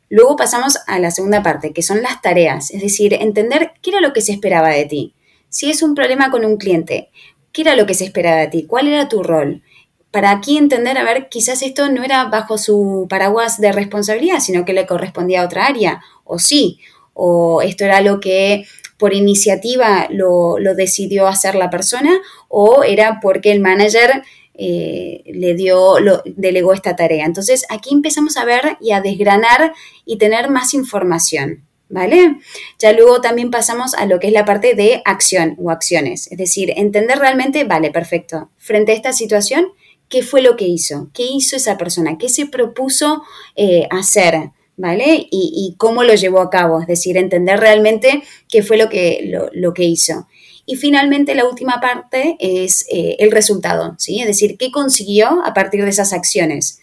luego 0.09 0.35
pasamos 0.35 0.79
a 0.87 0.97
la 0.97 1.11
segunda 1.11 1.43
parte, 1.43 1.73
que 1.73 1.83
son 1.83 2.01
las 2.01 2.23
tareas, 2.23 2.71
es 2.71 2.81
decir, 2.81 3.13
entender 3.13 3.73
qué 3.83 3.91
era 3.91 4.01
lo 4.01 4.13
que 4.13 4.21
se 4.21 4.31
esperaba 4.31 4.69
de 4.69 4.85
ti. 4.85 5.13
Si 5.49 5.69
es 5.69 5.83
un 5.83 5.93
problema 5.93 6.31
con 6.31 6.43
un 6.43 6.57
cliente, 6.57 7.11
¿qué 7.51 7.61
era 7.61 7.75
lo 7.75 7.85
que 7.85 7.93
se 7.93 8.03
esperaba 8.03 8.37
de 8.37 8.47
ti? 8.47 8.65
¿Cuál 8.65 8.87
era 8.87 9.07
tu 9.07 9.21
rol? 9.21 9.61
Para 10.09 10.31
aquí 10.31 10.57
entender, 10.57 10.97
a 10.97 11.03
ver, 11.03 11.29
quizás 11.29 11.61
esto 11.61 11.87
no 11.89 12.03
era 12.03 12.25
bajo 12.25 12.57
su 12.57 13.05
paraguas 13.07 13.61
de 13.61 13.71
responsabilidad, 13.71 14.39
sino 14.39 14.65
que 14.65 14.73
le 14.73 14.87
correspondía 14.87 15.43
a 15.43 15.45
otra 15.45 15.67
área, 15.67 16.01
o 16.23 16.39
sí, 16.39 16.79
o 17.13 17.61
esto 17.61 17.85
era 17.85 18.01
lo 18.01 18.19
que 18.19 18.65
por 18.97 19.13
iniciativa 19.13 20.07
lo, 20.09 20.55
decidió 20.75 21.27
hacer 21.27 21.53
la 21.53 21.69
persona, 21.69 22.19
o 22.47 22.81
era 22.83 23.19
porque 23.21 23.51
el 23.51 23.59
manager 23.59 24.23
eh, 24.58 25.24
le 25.26 25.54
dio, 25.54 26.00
lo, 26.00 26.22
delegó 26.26 26.74
esta 26.74 26.96
tarea. 26.96 27.26
Entonces 27.26 27.65
aquí 27.70 27.93
empezamos 27.93 28.38
a 28.38 28.46
ver 28.46 28.78
y 28.82 28.91
a 28.91 29.02
desgranar 29.02 29.74
y 30.06 30.17
tener 30.17 30.50
más 30.50 30.74
información. 30.74 31.63
¿Vale? 31.89 32.39
Ya 32.80 32.91
luego 32.91 33.22
también 33.22 33.50
pasamos 33.50 33.93
a 33.93 34.06
lo 34.06 34.20
que 34.20 34.28
es 34.28 34.34
la 34.34 34.43
parte 34.43 34.76
de 34.76 35.02
acción 35.06 35.56
o 35.58 35.72
acciones, 35.72 36.30
es 36.30 36.38
decir, 36.38 36.74
entender 36.76 37.17
realmente, 37.17 37.63
vale, 37.63 37.91
perfecto, 37.91 38.50
frente 38.58 38.91
a 38.91 38.96
esta 38.96 39.13
situación, 39.13 39.67
¿qué 40.10 40.24
fue 40.24 40.41
lo 40.41 40.56
que 40.56 40.67
hizo? 40.67 41.10
¿Qué 41.13 41.24
hizo 41.24 41.56
esa 41.56 41.78
persona? 41.78 42.17
¿Qué 42.17 42.30
se 42.30 42.46
propuso 42.46 43.24
eh, 43.56 43.88
hacer? 43.89 44.52
¿Vale? 44.80 45.28
Y, 45.32 45.74
cómo 45.80 46.04
lo 46.04 46.13
llevó 46.13 46.39
a 46.39 46.52
cabo, 46.52 46.80
es 46.80 46.86
decir, 46.86 47.17
entender 47.17 47.60
realmente 47.60 48.22
qué 48.48 48.62
fue 48.62 48.78
lo 48.78 48.89
que, 48.89 49.50
lo, 49.54 49.74
que 49.74 49.86
hizo. 49.86 50.28
Y 50.67 50.75
finalmente 50.75 51.34
la 51.34 51.45
última 51.45 51.80
parte 51.82 52.36
es 52.39 52.86
eh, 52.91 53.15
el 53.17 53.32
resultado, 53.32 53.95
¿sí? 53.97 54.19
Es 54.19 54.27
decir, 54.27 54.58
qué 54.58 54.69
consiguió 54.69 55.41
a 55.43 55.53
partir 55.56 55.84
de 55.84 55.89
esas 55.89 56.13
acciones. 56.13 56.82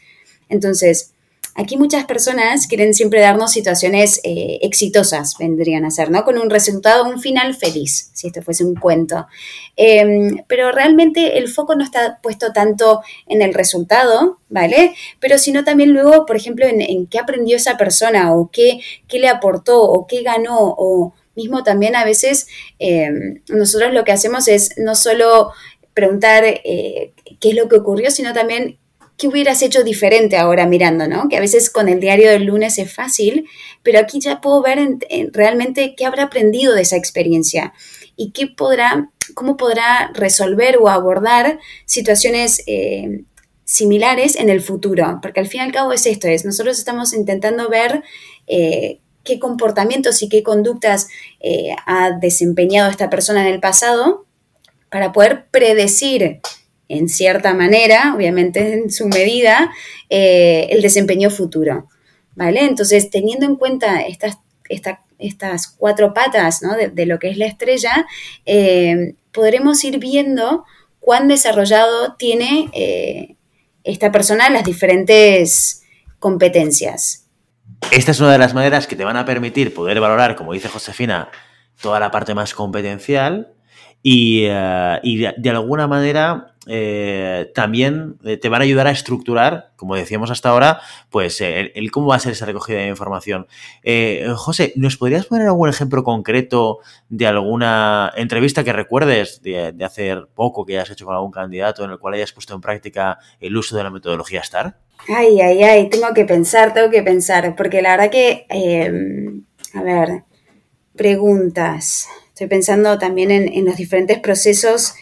Entonces, 0.48 1.14
Aquí 1.56 1.76
muchas 1.76 2.04
personas 2.04 2.66
quieren 2.66 2.94
siempre 2.94 3.20
darnos 3.20 3.52
situaciones 3.52 4.20
eh, 4.24 4.58
exitosas, 4.62 5.36
vendrían 5.38 5.84
a 5.84 5.90
ser, 5.92 6.10
¿no? 6.10 6.24
Con 6.24 6.36
un 6.36 6.50
resultado, 6.50 7.04
un 7.04 7.20
final 7.20 7.54
feliz, 7.54 8.10
si 8.12 8.26
esto 8.26 8.42
fuese 8.42 8.64
un 8.64 8.74
cuento. 8.74 9.28
Em, 9.76 10.42
pero 10.48 10.72
realmente 10.72 11.38
el 11.38 11.46
foco 11.46 11.76
no 11.76 11.84
está 11.84 12.18
puesto 12.20 12.52
tanto 12.52 13.02
en 13.28 13.40
el 13.40 13.54
resultado, 13.54 14.40
¿vale? 14.48 14.96
Pero 15.20 15.38
sino 15.38 15.62
también 15.62 15.92
luego, 15.92 16.26
por 16.26 16.34
ejemplo, 16.34 16.66
en, 16.66 17.06
qué 17.06 17.20
aprendió 17.20 17.56
esa 17.56 17.76
persona 17.76 18.34
o 18.34 18.50
qué, 18.50 18.80
qué, 19.06 19.20
le 19.20 19.28
aportó 19.28 19.80
o 19.80 20.08
qué 20.08 20.22
ganó 20.22 20.74
o 20.76 21.14
mismo 21.36 21.62
también 21.62 21.96
a 21.96 22.04
veces 22.04 22.46
em, 22.78 23.40
nosotros 23.48 23.92
lo 23.92 24.04
que 24.04 24.12
hacemos 24.12 24.48
es 24.48 24.74
no 24.76 24.94
solo 24.94 25.52
preguntar 25.94 26.44
eh, 26.44 27.12
qué 27.40 27.50
es 27.50 27.54
lo 27.54 27.68
que 27.68 27.76
ocurrió, 27.76 28.10
sino 28.10 28.32
también 28.32 28.78
¿qué 29.16 29.28
hubieras 29.28 29.62
hecho 29.62 29.84
diferente 29.84 30.36
ahora 30.36 30.66
mirando, 30.66 31.06
¿no? 31.06 31.28
Que 31.28 31.36
a 31.36 31.40
veces 31.40 31.70
con 31.70 31.88
el 31.88 32.00
diario 32.00 32.30
del 32.30 32.44
lunes 32.44 32.78
es 32.78 32.92
fácil, 32.92 33.48
pero 33.82 33.98
aquí 33.98 34.20
ya 34.20 34.40
puedo 34.40 34.62
ver 34.62 34.78
realmente 35.32 35.94
qué 35.96 36.04
habrá 36.04 36.24
aprendido 36.24 36.74
de 36.74 36.82
esa 36.82 36.96
experiencia 36.96 37.72
y 38.16 38.32
qué 38.32 38.48
podrá, 38.48 39.10
cómo 39.34 39.56
podrá 39.56 40.10
resolver 40.14 40.78
o 40.78 40.88
abordar 40.88 41.58
situaciones 41.84 42.62
eh, 42.66 43.24
similares 43.64 44.36
en 44.36 44.50
el 44.50 44.60
futuro, 44.60 45.20
porque 45.22 45.40
al 45.40 45.46
fin 45.46 45.60
y 45.60 45.64
al 45.64 45.72
cabo 45.72 45.92
es 45.92 46.06
esto, 46.06 46.28
es 46.28 46.44
nosotros 46.44 46.78
estamos 46.78 47.14
intentando 47.14 47.68
ver 47.68 48.02
eh, 48.46 49.00
qué 49.24 49.38
comportamientos 49.38 50.22
y 50.22 50.28
qué 50.28 50.42
conductas 50.42 51.08
eh, 51.40 51.74
ha 51.86 52.12
desempeñado 52.12 52.90
esta 52.90 53.10
persona 53.10 53.46
en 53.46 53.54
el 53.54 53.60
pasado 53.60 54.26
para 54.90 55.12
poder 55.12 55.46
predecir 55.50 56.40
en 56.88 57.08
cierta 57.08 57.54
manera, 57.54 58.12
obviamente 58.14 58.74
en 58.74 58.90
su 58.90 59.08
medida, 59.08 59.72
eh, 60.10 60.68
el 60.70 60.82
desempeño 60.82 61.30
futuro. 61.30 61.88
¿Vale? 62.36 62.64
Entonces, 62.64 63.10
teniendo 63.10 63.46
en 63.46 63.56
cuenta 63.56 64.02
estas, 64.02 64.38
estas 65.18 65.68
cuatro 65.68 66.12
patas 66.14 66.60
de, 66.92 67.06
lo 67.06 67.18
que 67.18 67.30
es 67.30 67.38
la 67.38 67.46
estrella, 67.46 68.06
eh, 68.44 69.14
podremos 69.32 69.82
ir 69.84 69.98
viendo 69.98 70.64
cuán 70.98 71.28
desarrollado 71.28 72.16
tiene 72.16 73.36
esta 73.84 74.10
persona 74.10 74.50
las 74.50 74.64
diferentes 74.64 75.82
competencias. 76.18 77.23
Esta 77.90 78.10
es 78.10 78.20
una 78.20 78.32
de 78.32 78.38
las 78.38 78.54
maneras 78.54 78.86
que 78.86 78.96
te 78.96 79.04
van 79.04 79.16
a 79.16 79.24
permitir 79.24 79.72
poder 79.72 80.00
valorar, 80.00 80.34
como 80.36 80.52
dice 80.52 80.68
Josefina, 80.68 81.28
toda 81.80 82.00
la 82.00 82.10
parte 82.10 82.34
más 82.34 82.54
competencial 82.54 83.52
y, 84.02 84.44
eh, 84.46 85.34
de, 85.36 85.50
alguna 85.50 85.86
manera 85.86 86.53
eh, 86.66 87.50
también 87.54 88.16
eh, 88.24 88.36
te 88.36 88.48
van 88.48 88.60
a 88.60 88.64
ayudar 88.64 88.86
a 88.86 88.90
estructurar, 88.90 89.72
como 89.76 89.96
decíamos 89.96 90.30
hasta 90.30 90.48
ahora, 90.48 90.80
pues 91.10 91.40
el, 91.40 91.90
cómo 91.90 92.08
va 92.08 92.16
a 92.16 92.20
ser 92.20 92.32
esa 92.32 92.46
recogida 92.46 92.78
de 92.78 92.88
información. 92.88 93.46
José, 94.36 94.72
¿nos 94.76 94.96
podrías 94.96 95.26
poner 95.26 95.46
algún 95.46 95.68
ejemplo 95.68 96.04
concreto 96.04 96.78
de 97.08 97.26
alguna 97.26 98.12
entrevista 98.16 98.64
que 98.64 98.72
recuerdes 98.72 99.42
de, 99.42 99.72
de 99.72 99.84
hace 99.84 100.16
poco 100.34 100.64
que 100.64 100.76
hayas 100.78 100.90
hecho 100.90 101.04
con 101.04 101.14
algún 101.14 101.32
candidato 101.32 101.84
en 101.84 101.90
el 101.90 101.98
cual 101.98 102.14
hayas 102.14 102.32
puesto 102.32 102.54
en 102.54 102.60
práctica 102.60 103.18
el 103.40 103.56
uso 103.56 103.76
de 103.76 103.84
la 103.84 103.90
metodología 103.90 104.42
STAR? 104.42 104.78
Ay, 105.08 105.40
ay, 105.40 105.62
ay, 105.62 105.90
tengo 105.90 106.14
que 106.14 106.24
pensar, 106.24 106.72
tengo 106.72 106.90
que 106.90 107.02
pensar, 107.02 107.54
porque 107.56 107.82
la 107.82 107.96
verdad 107.96 108.10
que, 108.10 108.46
a 109.74 109.82
ver, 109.82 110.24
preguntas. 110.96 112.08
Estoy 112.28 112.46
pensando 112.48 112.98
también 112.98 113.30
en, 113.30 113.64
los 113.64 113.76
diferentes 113.76 114.18
procesos 114.18 114.94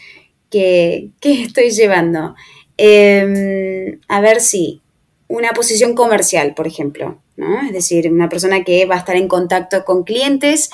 que, 0.53 1.09
estoy 1.21 1.71
llevando. 1.71 2.35
Em, 2.77 3.99
a 4.07 4.21
ver 4.21 4.41
si 4.41 4.81
una 5.27 5.51
posición 5.51 5.95
comercial, 5.95 6.53
por 6.53 6.67
ejemplo, 6.67 7.19
¿no? 7.35 7.61
Es 7.61 7.73
decir, 7.73 8.11
una 8.11 8.29
persona 8.29 8.63
que 8.63 8.85
va 8.85 8.95
a 8.95 8.99
estar 8.99 9.15
en 9.15 9.27
contacto 9.27 9.83
con 9.85 10.03
clientes, 10.03 10.69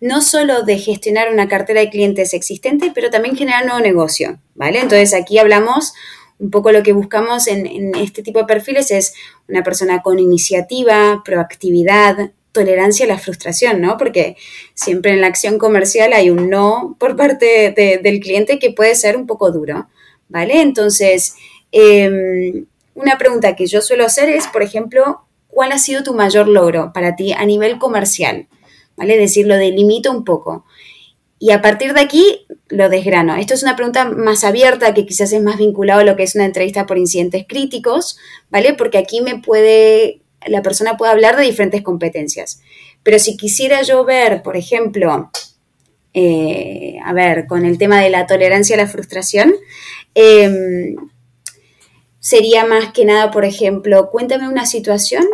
no 0.00 0.20
solo 0.20 0.62
de 0.62 0.78
gestionar 0.78 1.32
una 1.32 1.48
cartera 1.48 1.80
de 1.80 1.90
clientes 1.90 2.34
existente, 2.34 2.92
pero 2.94 3.10
también 3.10 3.36
generar 3.36 3.64
nuevo 3.64 3.80
negocio, 3.80 4.38
¿vale? 4.54 4.80
Entonces 4.80 5.14
aquí 5.14 5.38
hablamos 5.38 5.92
un 6.38 6.50
poco 6.50 6.72
lo 6.72 6.82
que 6.82 6.92
buscamos 6.92 7.46
en, 7.46 7.94
este 7.94 8.22
tipo 8.22 8.40
de 8.40 8.46
perfiles 8.46 8.90
es 8.90 9.14
una 9.48 9.62
persona 9.62 10.02
con 10.02 10.18
iniciativa, 10.18 11.22
proactividad, 11.24 12.32
tolerancia 12.52 13.06
a 13.06 13.08
la 13.08 13.18
frustración, 13.18 13.80
¿no? 13.80 13.96
Porque 13.96 14.36
siempre 14.74 15.12
en 15.12 15.20
la 15.20 15.26
acción 15.26 15.58
comercial 15.58 16.12
hay 16.12 16.30
un 16.30 16.50
no 16.50 16.96
por 16.98 17.16
parte 17.16 17.72
del 18.02 18.20
cliente 18.20 18.58
que 18.58 18.72
puede 18.72 18.94
ser 18.94 19.16
un 19.16 19.26
poco 19.26 19.50
duro, 19.50 19.88
¿vale? 20.28 20.60
Entonces, 20.60 21.34
em, 21.72 22.66
una 22.94 23.18
pregunta 23.18 23.56
que 23.56 23.66
yo 23.66 23.80
suelo 23.80 24.04
hacer 24.04 24.28
es, 24.28 24.46
por 24.48 24.62
ejemplo, 24.62 25.22
¿cuál 25.48 25.72
ha 25.72 25.78
sido 25.78 26.02
tu 26.02 26.14
mayor 26.14 26.48
logro 26.48 26.92
para 26.92 27.16
ti 27.16 27.32
a 27.32 27.44
nivel 27.44 27.78
comercial? 27.78 28.48
¿Vale? 28.96 29.14
Es 29.14 29.20
decir, 29.20 29.46
lo 29.46 29.56
delimito 29.56 30.10
un 30.10 30.24
poco. 30.24 30.64
Y 31.38 31.50
a 31.50 31.60
partir 31.60 31.92
de 31.92 32.00
aquí 32.00 32.46
lo 32.68 32.88
desgrano. 32.88 33.34
Esto 33.34 33.54
es 33.54 33.64
una 33.64 33.74
pregunta 33.74 34.04
más 34.04 34.44
abierta 34.44 34.94
que 34.94 35.04
quizás 35.04 35.32
es 35.32 35.42
más 35.42 35.58
vinculado 35.58 36.00
a 36.00 36.04
lo 36.04 36.14
que 36.14 36.22
es 36.22 36.36
una 36.36 36.44
entrevista 36.44 36.86
por 36.86 36.98
incidentes 36.98 37.46
críticos, 37.48 38.16
¿vale? 38.48 38.74
Porque 38.74 38.98
aquí 38.98 39.22
me 39.22 39.40
puede, 39.40 40.21
la 40.46 40.62
persona 40.62 40.96
puede 40.96 41.12
hablar 41.12 41.36
de 41.36 41.44
diferentes 41.44 41.82
competencias. 41.82 42.60
Pero 43.02 43.18
si 43.18 43.36
quisiera 43.36 43.82
yo 43.82 44.04
ver, 44.04 44.42
por 44.42 44.56
ejemplo, 44.56 45.30
eh, 46.14 46.96
a 47.04 47.12
ver, 47.12 47.46
con 47.46 47.64
el 47.64 47.78
tema 47.78 48.00
de 48.00 48.10
la 48.10 48.26
tolerancia 48.26 48.76
a 48.76 48.78
la 48.78 48.88
frustración, 48.88 49.54
em, 50.14 50.96
sería 52.20 52.64
más 52.64 52.92
que 52.92 53.04
nada, 53.04 53.30
por 53.30 53.44
ejemplo, 53.44 54.10
cuéntame 54.10 54.48
una 54.48 54.66
situación 54.66 55.24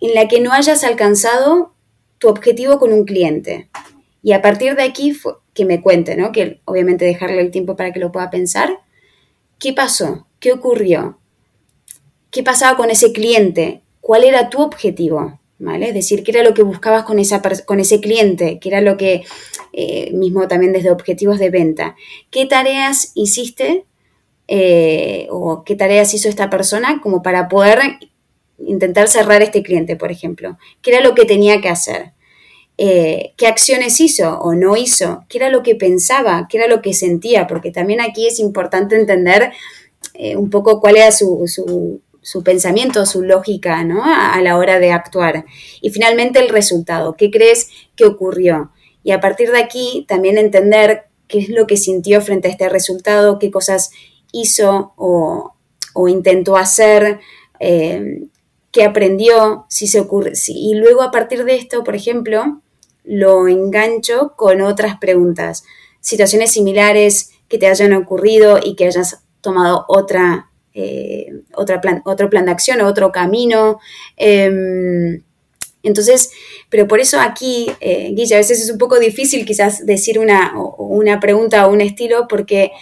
en 0.00 0.14
la 0.14 0.28
que 0.28 0.40
no 0.40 0.52
hayas 0.52 0.84
alcanzado 0.84 1.74
tu 2.18 2.28
objetivo 2.28 2.78
con 2.78 2.92
un 2.92 3.04
cliente. 3.04 3.68
Y 4.22 4.32
a 4.32 4.42
partir 4.42 4.74
de 4.74 4.82
aquí, 4.82 5.16
que 5.54 5.64
me 5.64 5.80
cuente, 5.80 6.16
¿no? 6.16 6.32
Que 6.32 6.60
obviamente 6.64 7.04
dejarle 7.04 7.40
el 7.40 7.50
tiempo 7.50 7.76
para 7.76 7.92
que 7.92 8.00
lo 8.00 8.12
pueda 8.12 8.30
pensar. 8.30 8.80
¿Qué 9.58 9.72
pasó? 9.72 10.26
¿Qué 10.38 10.52
ocurrió? 10.52 11.18
¿Qué 12.30 12.42
pasaba 12.42 12.76
con 12.76 12.90
ese 12.90 13.12
cliente? 13.12 13.82
¿Cuál 14.06 14.22
era 14.22 14.50
tu 14.50 14.62
objetivo? 14.62 15.40
¿Vale? 15.58 15.88
Es 15.88 15.94
decir, 15.94 16.22
¿qué 16.22 16.30
era 16.30 16.44
lo 16.44 16.54
que 16.54 16.62
buscabas 16.62 17.02
con, 17.02 17.18
esa, 17.18 17.42
con 17.64 17.80
ese 17.80 18.00
cliente? 18.00 18.60
¿Qué 18.60 18.68
era 18.68 18.80
lo 18.80 18.96
que, 18.96 19.24
eh, 19.72 20.12
mismo 20.12 20.46
también 20.46 20.72
desde 20.72 20.92
objetivos 20.92 21.40
de 21.40 21.50
venta? 21.50 21.96
¿Qué 22.30 22.46
tareas 22.46 23.10
hiciste 23.16 23.84
eh, 24.46 25.26
o 25.28 25.64
qué 25.64 25.74
tareas 25.74 26.14
hizo 26.14 26.28
esta 26.28 26.48
persona 26.50 27.00
como 27.02 27.20
para 27.20 27.48
poder 27.48 27.80
intentar 28.60 29.08
cerrar 29.08 29.42
este 29.42 29.64
cliente, 29.64 29.96
por 29.96 30.12
ejemplo? 30.12 30.56
¿Qué 30.82 30.92
era 30.92 31.00
lo 31.00 31.16
que 31.16 31.24
tenía 31.24 31.60
que 31.60 31.68
hacer? 31.68 32.12
Eh, 32.78 33.32
qué 33.36 33.48
acciones 33.48 34.00
hizo 34.00 34.38
o 34.38 34.54
no 34.54 34.76
hizo, 34.76 35.24
qué 35.28 35.38
era 35.38 35.50
lo 35.50 35.64
que 35.64 35.74
pensaba, 35.74 36.46
qué 36.48 36.58
era 36.58 36.68
lo 36.68 36.80
que 36.80 36.94
sentía, 36.94 37.48
porque 37.48 37.72
también 37.72 38.00
aquí 38.00 38.28
es 38.28 38.38
importante 38.38 38.94
entender 38.94 39.50
un 40.36 40.48
poco 40.48 40.80
cuál 40.80 40.96
era 40.96 41.12
su, 41.12 41.42
su, 41.46 42.00
pensamiento, 42.42 43.06
su 43.06 43.22
lógica 43.22 43.84
¿no? 43.84 44.02
a, 44.04 44.40
la 44.42 44.56
hora 44.56 44.78
de 44.78 44.92
actuar. 44.92 45.44
Y 45.80 45.90
finalmente 45.90 46.38
el 46.38 46.48
resultado, 46.48 47.16
qué 47.16 47.30
crees 47.30 47.70
que 47.94 48.04
ocurrió. 48.04 48.72
Y 49.02 49.12
a 49.12 49.20
partir 49.20 49.52
de 49.52 49.58
aquí 49.58 50.04
también 50.08 50.38
entender 50.38 51.04
qué 51.28 51.38
es 51.38 51.48
lo 51.48 51.66
que 51.66 51.76
sintió 51.76 52.20
frente 52.20 52.48
a 52.48 52.50
este 52.50 52.68
resultado, 52.68 53.38
qué 53.38 53.50
cosas 53.50 53.90
hizo 54.32 54.92
o, 54.96 55.52
intentó 56.08 56.56
hacer, 56.56 57.20
eh, 57.58 58.24
qué 58.70 58.84
aprendió, 58.84 59.64
si 59.68 59.86
se 59.86 60.00
ocurre. 60.00 60.32
y 60.48 60.74
luego 60.74 61.02
a 61.02 61.10
partir 61.10 61.44
de 61.44 61.56
esto, 61.56 61.84
por 61.84 61.94
ejemplo, 61.94 62.60
lo 63.06 63.48
engancho 63.48 64.34
con 64.36 64.60
otras 64.60 64.98
preguntas. 64.98 65.64
Situaciones 66.00 66.50
similares 66.50 67.30
que 67.48 67.58
te 67.58 67.68
hayan 67.68 67.94
ocurrido 67.94 68.58
y 68.62 68.74
que 68.74 68.86
hayas 68.86 69.22
tomado 69.40 69.84
otra, 69.88 70.50
eh, 70.76 71.32
plan, 71.80 72.02
otro 72.04 72.28
plan 72.28 72.44
de 72.44 72.50
acción 72.50 72.82
otro 72.82 73.10
camino. 73.10 73.80
Em, 74.16 75.22
entonces, 75.82 76.30
pero 76.68 76.86
por 76.86 77.00
eso 77.00 77.18
aquí, 77.20 77.70
eh, 77.80 78.10
Guilla, 78.12 78.36
a 78.36 78.40
veces 78.40 78.60
es 78.60 78.70
un 78.70 78.78
poco 78.78 78.98
difícil 78.98 79.46
quizás 79.46 79.86
decir 79.86 80.18
una, 80.18 80.52
una 80.78 81.18
pregunta 81.18 81.66
o 81.66 81.72
un 81.72 81.80
estilo 81.80 82.26
porque 82.28 82.72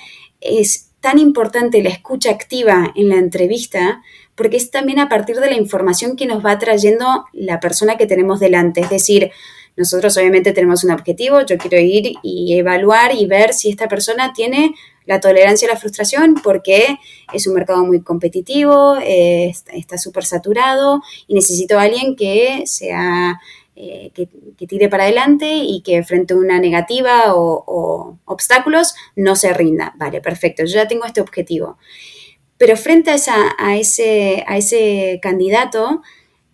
es 0.41 0.91
tan 1.01 1.19
importante 1.19 1.83
la 1.83 1.91
escucha 1.91 2.31
activa 2.31 2.93
en 2.97 3.11
la 3.11 3.17
entrevista 3.17 4.03
porque 4.35 4.57
es 4.57 4.71
también 4.71 4.99
a 4.99 5.09
partir 5.09 5.37
de 5.37 5.51
la 5.51 5.57
información 5.57 6.17
que 6.17 6.27
nos 6.27 6.45
va 6.45 6.59
trayendo 6.59 7.27
la 7.33 7.61
persona 7.61 7.97
que 7.97 8.07
tenemos 8.07 8.41
delante. 8.41 8.81
Es 8.81 8.91
decir, 8.91 9.31
nosotros 9.77 10.17
obviamente 10.17 10.53
tenemos 10.53 10.85
un 10.85 10.93
objetivo, 10.93 11.41
yo 11.43 11.59
quiero 11.59 11.79
ir 11.81 12.15
y 12.23 12.57
evaluar 12.57 13.15
y 13.15 13.27
ver 13.27 13.53
si 13.53 13.71
esta 13.71 13.89
persona 13.89 14.33
tiene 14.33 14.75
la 15.07 15.21
tolerancia 15.21 15.69
a 15.69 15.75
la 15.75 15.81
frustración 15.81 16.35
porque 16.43 16.99
es 17.33 17.47
un 17.47 17.55
mercado 17.55 17.85
muy 17.85 18.01
competitivo, 18.03 18.97
eh, 19.03 19.53
está 19.73 19.99
súper 19.99 20.25
saturado 20.25 21.03
y 21.27 21.35
necesito 21.35 21.79
a 21.79 21.83
alguien 21.83 22.17
que 22.17 22.65
sea... 22.67 23.41
Eh, 23.77 24.13
que, 24.15 24.29
tire 24.69 24.89
para 24.89 25.03
adelante 25.03 25.47
y 25.53 25.83
que 25.83 26.05
frente 26.05 26.33
a 26.33 26.37
una 26.37 26.61
negativa 26.61 27.35
o, 27.35 28.19
obstáculos 28.25 28.95
no 29.17 29.35
se 29.35 29.53
rinda. 29.53 29.93
Vale, 29.97 30.21
perfecto, 30.21 30.65
yo 30.65 30.75
ya 30.75 30.87
tengo 30.87 31.05
este 31.05 31.21
objetivo. 31.21 31.77
Pero 32.57 32.77
frente 32.77 33.11
a, 33.11 33.15
esa, 33.17 33.35
a, 33.59 33.77
ese, 33.77 34.45
a 34.47 34.57
ese 34.57 35.19
candidato, 35.21 36.03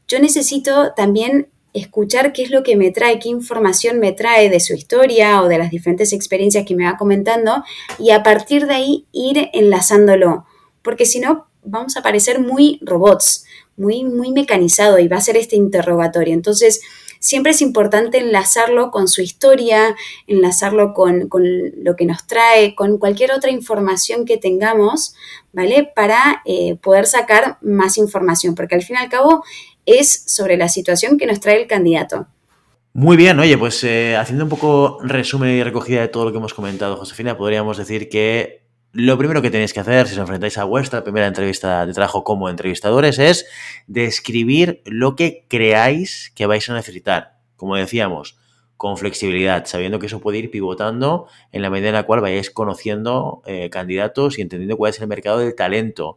yo 0.08 0.18
necesito 0.18 0.94
también 0.94 1.50
escuchar 1.72 2.32
qué 2.32 2.42
es 2.42 2.50
lo 2.50 2.62
que 2.62 2.76
me 2.76 2.90
trae, 2.90 3.18
qué 3.18 3.28
información 3.28 3.98
me 3.98 4.12
trae 4.12 4.50
de 4.50 4.60
su 4.60 4.74
historia 4.74 5.42
o 5.42 5.48
de 5.48 5.58
las 5.58 5.70
diferentes 5.70 6.12
experiencias 6.12 6.66
que 6.66 6.74
me 6.74 6.84
va 6.84 6.96
comentando 6.96 7.62
y 7.98 8.10
a 8.10 8.22
partir 8.22 8.66
de 8.66 8.74
ahí 8.74 9.06
ir 9.12 9.50
enlazándolo, 9.52 10.46
porque 10.82 11.06
si 11.06 11.20
no 11.20 11.46
vamos 11.62 11.96
a 11.96 12.02
parecer 12.02 12.40
muy 12.40 12.80
robots, 12.82 13.44
muy, 13.76 14.04
muy 14.04 14.32
mecanizado 14.32 14.98
y 14.98 15.08
va 15.08 15.16
a 15.16 15.22
ser 15.22 15.36
este 15.36 15.56
interrogatorio. 15.56 16.34
Entonces, 16.34 16.80
siempre 17.20 17.52
es 17.52 17.62
importante 17.62 18.18
enlazarlo 18.18 18.90
con 18.90 19.06
su 19.06 19.22
historia, 19.22 19.94
enlazarlo 20.26 20.92
con, 20.94 21.28
lo 21.76 21.96
que 21.96 22.06
nos 22.06 22.26
trae, 22.26 22.74
con 22.74 22.98
cualquier 22.98 23.32
otra 23.32 23.50
información 23.50 24.24
que 24.24 24.38
tengamos, 24.38 25.14
¿vale? 25.52 25.90
Para 25.94 26.42
eh, 26.44 26.76
poder 26.76 27.06
sacar 27.06 27.58
más 27.60 27.98
información, 27.98 28.54
porque 28.54 28.74
al 28.74 28.82
fin 28.82 28.96
y 28.96 28.98
al 28.98 29.10
cabo 29.10 29.44
es 29.98 30.24
sobre 30.26 30.56
la 30.56 30.68
situación 30.68 31.18
que 31.18 31.26
nos 31.26 31.40
trae 31.40 31.60
el 31.60 31.66
candidato. 31.66 32.26
Muy 32.92 33.16
bien, 33.16 33.38
oye, 33.38 33.56
pues 33.56 33.84
eh, 33.84 34.16
haciendo 34.16 34.44
un 34.44 34.50
poco 34.50 34.98
resumen 35.02 35.50
y 35.50 35.62
recogida 35.62 36.00
de 36.00 36.08
todo 36.08 36.24
lo 36.24 36.32
que 36.32 36.38
hemos 36.38 36.54
comentado, 36.54 36.96
Josefina, 36.96 37.36
podríamos 37.36 37.76
decir 37.76 38.08
que 38.08 38.64
lo 38.92 39.16
primero 39.16 39.40
que 39.40 39.50
tenéis 39.50 39.72
que 39.72 39.78
hacer 39.78 40.08
si 40.08 40.14
os 40.14 40.18
enfrentáis 40.18 40.58
a 40.58 40.64
vuestra 40.64 41.04
primera 41.04 41.28
entrevista 41.28 41.86
de 41.86 41.92
trabajo 41.92 42.24
como 42.24 42.48
entrevistadores 42.48 43.20
es 43.20 43.46
describir 43.86 44.82
lo 44.84 45.14
que 45.14 45.46
creáis 45.48 46.32
que 46.34 46.46
vais 46.46 46.68
a 46.68 46.74
necesitar. 46.74 47.36
Como 47.54 47.76
decíamos, 47.76 48.39
con 48.80 48.96
flexibilidad, 48.96 49.66
sabiendo 49.66 49.98
que 49.98 50.06
eso 50.06 50.20
puede 50.20 50.38
ir 50.38 50.50
pivotando 50.50 51.26
en 51.52 51.60
la 51.60 51.68
medida 51.68 51.88
en 51.88 51.94
la 51.96 52.04
cual 52.04 52.22
vayáis 52.22 52.50
conociendo 52.50 53.42
eh, 53.44 53.68
candidatos 53.68 54.38
y 54.38 54.40
entendiendo 54.40 54.78
cuál 54.78 54.88
es 54.88 54.98
el 55.02 55.06
mercado 55.06 55.40
del 55.40 55.54
talento. 55.54 56.16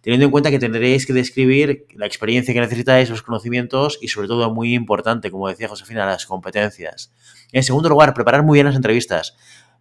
Teniendo 0.00 0.24
en 0.24 0.30
cuenta 0.30 0.52
que 0.52 0.60
tendréis 0.60 1.06
que 1.06 1.12
describir 1.12 1.86
la 1.96 2.06
experiencia 2.06 2.54
que 2.54 2.60
necesitáis, 2.60 3.10
los 3.10 3.22
conocimientos 3.22 3.98
y 4.00 4.06
sobre 4.06 4.28
todo, 4.28 4.54
muy 4.54 4.74
importante, 4.74 5.32
como 5.32 5.48
decía 5.48 5.66
Josefina, 5.66 6.06
las 6.06 6.24
competencias. 6.24 7.12
En 7.50 7.64
segundo 7.64 7.88
lugar, 7.88 8.14
preparar 8.14 8.44
muy 8.44 8.58
bien 8.58 8.66
las 8.66 8.76
entrevistas. 8.76 9.36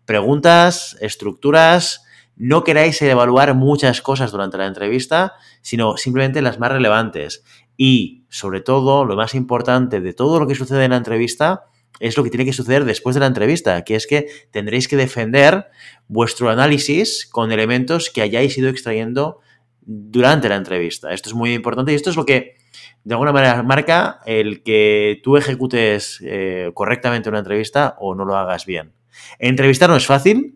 Preguntas, 0.06 0.98
estructuras, 1.02 2.04
no 2.36 2.63
queráis 2.63 3.00
evaluar 3.04 3.54
muchas 3.54 4.02
cosas 4.02 4.32
durante 4.32 4.58
la 4.58 4.65
entrevista, 4.65 5.34
sino 5.62 5.98
simplemente 5.98 6.41
las 6.41 6.58
más 6.58 6.72
relevantes. 6.72 7.43
Y, 7.78 8.26
sobre 8.30 8.62
todo, 8.62 9.06
lo 9.06 9.15
más 9.15 9.36
importante 9.36 10.02
de 10.02 10.13
todo 10.13 10.39
lo 10.39 10.48
que 10.48 10.56
sucede 10.56 10.86
en 10.86 10.91
la 10.91 10.98
entrevista, 10.98 11.65
es 11.99 12.17
lo 12.17 12.23
que 12.23 12.29
tiene 12.29 12.45
que 12.45 12.53
suceder 12.53 12.86
después 12.86 13.13
de 13.13 13.19
la 13.19 13.27
entrevista, 13.27 13.84
que 13.84 13.95
es 13.95 14.08
que 14.08 14.27
tendréis 14.51 14.88
que 14.88 14.97
defender 14.97 15.67
vuestro 16.08 16.49
análisis 16.49 17.25
con 17.25 17.51
elementos 17.51 18.10
que 18.10 18.21
hayáis 18.21 18.58
ido 18.58 18.69
extrayendo 18.69 19.39
durante 19.86 20.49
la 20.49 20.56
entrevista. 20.56 21.13
Esto 21.13 21.29
es 21.29 21.36
muy 21.36 21.53
importante 21.53 21.91
y 21.91 21.95
esto 21.95 22.10
es 22.10 22.15
lo 22.15 22.25
que 22.25 22.56
de 23.03 23.13
alguna 23.13 23.32
manera 23.32 23.62
marca 23.63 24.19
el 24.25 24.63
que 24.63 25.19
tú 25.23 25.38
ejecutes 25.38 26.19
eh, 26.23 26.71
correctamente 26.73 27.29
una 27.29 27.39
entrevista 27.39 27.95
o 27.99 28.15
no 28.15 28.25
lo 28.25 28.36
hagas 28.36 28.65
bien. 28.65 28.93
Entrevistar 29.39 29.89
no 29.89 29.95
es 29.95 30.06
fácil, 30.06 30.56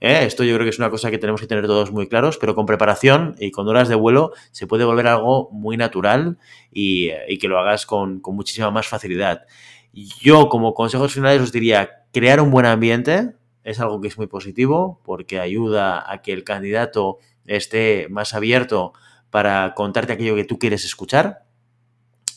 ¿eh? 0.00 0.24
esto 0.24 0.44
yo 0.44 0.54
creo 0.54 0.64
que 0.64 0.70
es 0.70 0.78
una 0.78 0.90
cosa 0.90 1.10
que 1.10 1.18
tenemos 1.18 1.40
que 1.40 1.46
tener 1.46 1.66
todos 1.66 1.90
muy 1.90 2.08
claros, 2.08 2.38
pero 2.38 2.54
con 2.54 2.66
preparación 2.66 3.34
y 3.38 3.50
con 3.50 3.68
horas 3.68 3.88
de 3.88 3.96
vuelo 3.96 4.32
se 4.52 4.66
puede 4.66 4.84
volver 4.84 5.08
algo 5.08 5.50
muy 5.52 5.76
natural 5.76 6.38
y, 6.70 7.10
que 7.38 7.48
lo 7.48 7.58
hagas 7.58 7.86
con, 7.86 8.20
con 8.20 8.36
muchísima 8.36 8.70
más 8.70 8.86
facilidad. 8.86 9.42
Yo, 9.92 10.48
como 10.48 10.74
consejos 10.74 11.12
finales, 11.12 11.42
os 11.42 11.52
diría, 11.52 12.04
crear 12.12 12.40
un 12.40 12.50
buen 12.50 12.66
ambiente 12.66 13.34
es 13.64 13.80
algo 13.80 14.00
que 14.00 14.08
es 14.08 14.16
muy 14.16 14.26
positivo 14.26 15.00
porque 15.04 15.40
ayuda 15.40 16.10
a 16.10 16.22
que 16.22 16.32
el 16.32 16.44
candidato 16.44 17.18
esté 17.46 18.08
más 18.08 18.34
abierto 18.34 18.92
para 19.30 19.74
contarte 19.74 20.12
aquello 20.12 20.34
que 20.34 20.44
tú 20.44 20.58
quieres 20.58 20.84
escuchar. 20.84 21.44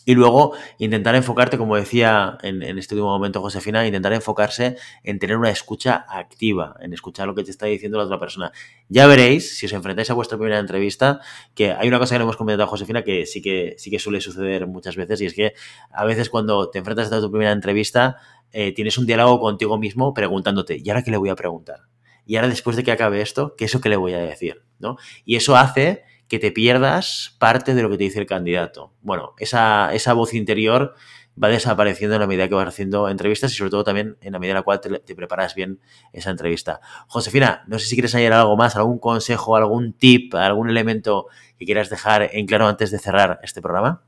Y 0.05 0.15
luego 0.15 0.53
intentar 0.79 1.15
enfocarte, 1.15 1.57
como 1.57 1.75
decía 1.75 2.37
en, 2.41 2.61
este 2.77 2.95
último 2.95 3.09
momento 3.09 3.41
Josefina, 3.41 3.85
intentar 3.87 4.13
enfocarse 4.13 4.77
en 5.03 5.19
tener 5.19 5.37
una 5.37 5.49
escucha 5.49 6.05
activa, 6.09 6.75
en 6.81 6.93
escuchar 6.93 7.27
lo 7.27 7.35
que 7.35 7.43
te 7.43 7.51
está 7.51 7.67
diciendo 7.67 7.97
la 7.97 8.05
otra 8.05 8.19
persona. 8.19 8.51
Ya 8.89 9.07
veréis, 9.07 9.57
si 9.57 9.65
os 9.65 9.73
enfrentáis 9.73 10.09
a 10.09 10.13
vuestra 10.13 10.37
primera 10.37 10.59
entrevista, 10.59 11.21
que 11.55 11.71
hay 11.71 11.87
una 11.87 11.99
cosa 11.99 12.15
que 12.15 12.19
no 12.19 12.25
hemos 12.25 12.37
comentado 12.37 12.67
Josefina 12.67 13.03
que 13.03 13.25
sí 13.25 13.41
que 13.41 13.75
sí 13.77 13.89
que 13.89 13.99
suele 13.99 14.19
suceder 14.19 14.67
muchas 14.67 14.95
veces, 14.95 15.21
y 15.21 15.25
es 15.25 15.33
que 15.33 15.53
a 15.91 16.03
veces 16.05 16.29
cuando 16.29 16.69
te 16.69 16.79
enfrentas 16.79 17.11
a 17.11 17.21
tu 17.21 17.31
primera 17.31 17.51
entrevista, 17.51 18.17
eh, 18.51 18.73
tienes 18.73 18.97
un 18.97 19.05
diálogo 19.05 19.39
contigo 19.39 19.77
mismo 19.77 20.13
preguntándote, 20.13 20.79
¿y 20.83 20.89
ahora 20.89 21.03
qué 21.03 21.11
le 21.11 21.17
voy 21.17 21.29
a 21.29 21.35
preguntar? 21.35 21.81
Y 22.25 22.35
ahora 22.35 22.47
después 22.47 22.75
de 22.75 22.83
que 22.83 22.91
acabe 22.91 23.21
esto, 23.21 23.55
¿qué 23.57 23.65
es 23.65 23.71
eso 23.71 23.81
que 23.81 23.89
le 23.89 23.97
voy 23.97 24.13
a 24.13 24.19
decir? 24.19 24.63
¿no? 24.79 24.97
Y 25.25 25.35
eso 25.35 25.55
hace 25.55 26.03
que 26.27 26.39
te 26.39 26.51
pierdas 26.51 27.35
parte 27.39 27.75
de 27.75 27.83
lo 27.83 27.89
que 27.89 27.97
te 27.97 28.05
dice 28.05 28.19
el 28.19 28.25
candidato. 28.25 28.93
Bueno, 29.01 29.33
esa, 29.37 29.93
esa 29.93 30.13
voz 30.13 30.33
interior 30.33 30.95
va 31.41 31.49
desapareciendo 31.49 32.15
en 32.15 32.21
la 32.21 32.27
medida 32.27 32.47
que 32.47 32.55
vas 32.55 32.67
haciendo 32.67 33.09
entrevistas 33.09 33.51
y 33.51 33.55
sobre 33.55 33.71
todo 33.71 33.83
también 33.83 34.17
en 34.21 34.33
la 34.33 34.39
medida 34.39 34.51
en 34.51 34.57
la 34.57 34.61
cual 34.63 34.81
te, 34.81 35.15
preparas 35.15 35.55
bien 35.55 35.79
esa 36.11 36.29
entrevista. 36.29 36.79
Josefina, 37.07 37.63
no 37.67 37.79
sé 37.79 37.87
si 37.87 37.95
quieres 37.95 38.13
añadir 38.15 38.33
algo 38.33 38.55
más, 38.55 38.75
algún 38.75 38.99
consejo, 38.99 39.55
algún 39.55 39.93
tip, 39.93 40.35
algún 40.35 40.69
elemento 40.69 41.27
que 41.57 41.65
quieras 41.65 41.89
dejar 41.89 42.29
en 42.33 42.45
claro 42.45 42.67
antes 42.67 42.91
de 42.91 42.99
cerrar 42.99 43.39
este 43.43 43.61
programa. 43.61 44.03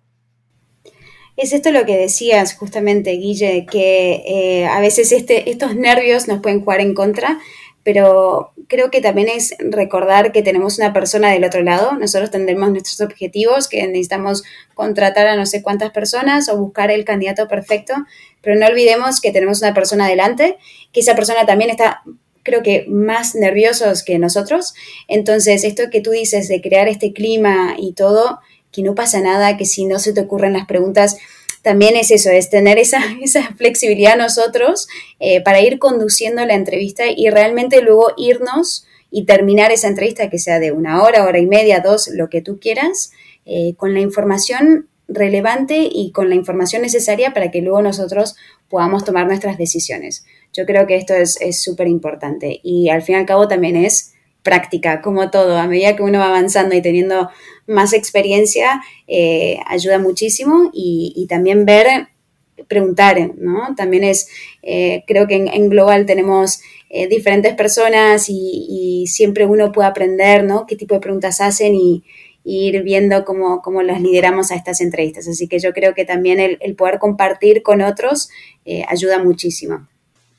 Es 1.38 1.51
esto 1.51 1.71
lo 1.71 1.86
que 1.86 1.97
decías 1.97 2.56
justamente, 2.56 3.12
Guille, 3.12 3.65
que 3.69 4.23
eh, 4.25 4.67
a 4.67 4.80
veces 4.80 5.12
este, 5.12 5.49
estos 5.49 5.75
nervios 5.75 6.30
nos 6.30 6.39
pueden 6.39 6.62
jugar 6.62 6.80
en 6.80 6.93
contra, 6.93 7.39
pero 7.86 8.52
creo 8.67 8.89
que 8.89 9.00
también 9.00 9.30
es 9.30 9.54
recordar 9.60 10.32
que 10.32 10.41
tenemos 10.41 10.80
una 10.80 10.91
persona 10.91 11.30
del 11.32 11.43
otro 11.43 11.62
lado, 11.62 11.93
nosotros 11.93 12.32
tendremos 12.32 12.71
nuestros 12.71 13.00
objetivos, 13.00 13.67
que 13.67 13.86
necesitamos 13.86 14.43
contratar 14.74 15.28
a 15.28 15.36
no 15.36 15.45
sé 15.45 15.62
cuántas 15.62 15.91
personas 15.91 16.50
o 16.50 16.58
buscar 16.58 16.89
el 16.89 17.06
candidato 17.06 17.48
perfecto, 17.48 17.93
pero 18.41 18.60
no 18.60 18.65
olvidemos 18.65 19.21
que 19.21 19.32
tenemos 19.32 19.62
una 19.62 19.76
persona 19.76 20.08
delante, 20.08 20.58
que 20.91 21.02
esa 21.02 21.15
persona 21.15 21.45
también 21.45 21.69
está 21.69 22.02
creo 22.41 22.63
que 22.63 22.86
más 22.88 23.36
nerviosos 23.36 24.04
que 24.04 24.19
nosotros. 24.19 24.74
Entonces, 25.08 25.63
esto 25.63 25.84
que 25.91 26.02
tú 26.02 26.12
dices 26.12 26.48
de 26.48 26.62
crear 26.62 26.88
este 26.88 27.12
clima 27.12 27.76
y 27.78 27.93
todo, 27.93 28.39
que 28.71 28.82
no 28.84 28.93
pasa 28.93 29.19
nada, 29.21 29.58
que 29.58 29.65
si 29.65 29.86
no 29.86 30.00
se 30.00 30.13
te 30.13 30.21
ocurren 30.21 30.54
las 30.54 30.67
preguntas, 30.67 31.17
también 31.65 31.95
es 31.95 32.12
eso, 32.12 32.30
es 32.30 32.51
tener 32.51 32.78
esa, 32.78 32.99
esa 33.23 33.56
flexibilidad 33.56 34.15
nosotros 34.15 34.88
eh, 35.19 35.41
para 35.41 35.62
ir 35.62 35.80
conduciendo 35.80 36.45
la 36.45 36.54
entrevista 36.54 37.06
y 37.08 37.30
realmente 37.32 37.82
luego 37.82 38.13
irnos 38.17 38.86
y 39.10 39.25
terminar 39.25 39.71
esa 39.71 39.88
entrevista 39.88 40.30
que 40.30 40.38
sea 40.38 40.60
de 40.60 40.71
una 40.71 41.01
hora, 41.01 41.25
hora 41.25 41.39
y 41.39 41.47
media, 41.47 41.80
dos, 41.80 42.08
lo 42.10 42.30
que 42.30 42.41
tú 42.41 42.60
quieras, 42.60 43.12
eh, 43.45 43.73
con 43.78 43.95
la 43.95 43.99
información 43.99 44.89
relevante 45.08 45.89
y 45.91 46.12
con 46.12 46.30
la 46.30 46.36
información 46.36 46.84
necesaria 46.84 47.34
para 47.34 47.49
que 47.49 47.62
luego 47.62 47.82
nosotros 47.82 48.36
podamos 48.69 49.04
tomar 49.04 49.25
nuestras 49.25 49.58
decisiones. 49.58 50.23
Yo 50.54 50.67
creo 50.67 50.86
que 50.86 50.97
esto 50.97 51.15
es 51.15 51.63
súper 51.63 51.88
importante 51.88 52.60
y 52.62 52.89
al 52.89 53.01
fin 53.01 53.15
y 53.15 53.19
al 53.19 53.25
cabo 53.25 53.47
también 53.47 53.75
es 53.75 54.14
práctica, 54.45 55.01
como 55.01 55.29
todo. 55.29 55.58
A 55.58 55.67
medida 55.67 55.97
que 55.97 56.03
uno 56.03 56.19
va 56.19 56.27
avanzando 56.27 56.75
y 56.75 56.81
teniendo 56.81 57.29
más 57.67 57.91
experiencia, 57.91 58.81
eh, 59.08 59.58
ayuda 59.65 59.99
muchísimo 59.99 60.69
y, 60.71 61.25
también 61.27 61.65
ver, 61.65 62.08
preguntar, 62.69 63.31
¿no? 63.38 63.75
También 63.75 64.05
es, 64.05 64.29
eh, 64.62 65.03
creo 65.08 65.27
que 65.27 65.36
en, 65.36 65.69
Global 65.69 66.05
tenemos 66.05 66.62
eh, 66.89 67.08
diferentes 67.08 67.53
personas 67.55 68.27
y, 68.29 69.05
siempre 69.08 69.45
uno 69.45 69.71
puede 69.71 69.89
aprender, 69.89 70.43
¿no? 70.43 70.65
Qué 70.65 70.75
tipo 70.77 70.95
de 70.95 71.01
preguntas 71.01 71.41
hacen 71.41 71.75
y, 71.75 72.03
ir 72.47 72.84
viendo 72.84 73.25
cómo, 73.25 73.63
cómo 73.63 73.81
las 73.81 73.99
lideramos 73.99 74.51
a 74.51 74.55
estas 74.55 74.79
entrevistas. 74.79 75.27
Así 75.27 75.47
que 75.47 75.58
yo 75.58 75.73
creo 75.73 75.95
que 75.95 76.05
también 76.05 76.39
el, 76.39 76.60
el 76.62 76.75
poder 76.75 76.99
compartir 76.99 77.63
con 77.63 77.81
otros 77.81 78.29
ayuda 78.88 79.17
muchísimo. 79.17 79.88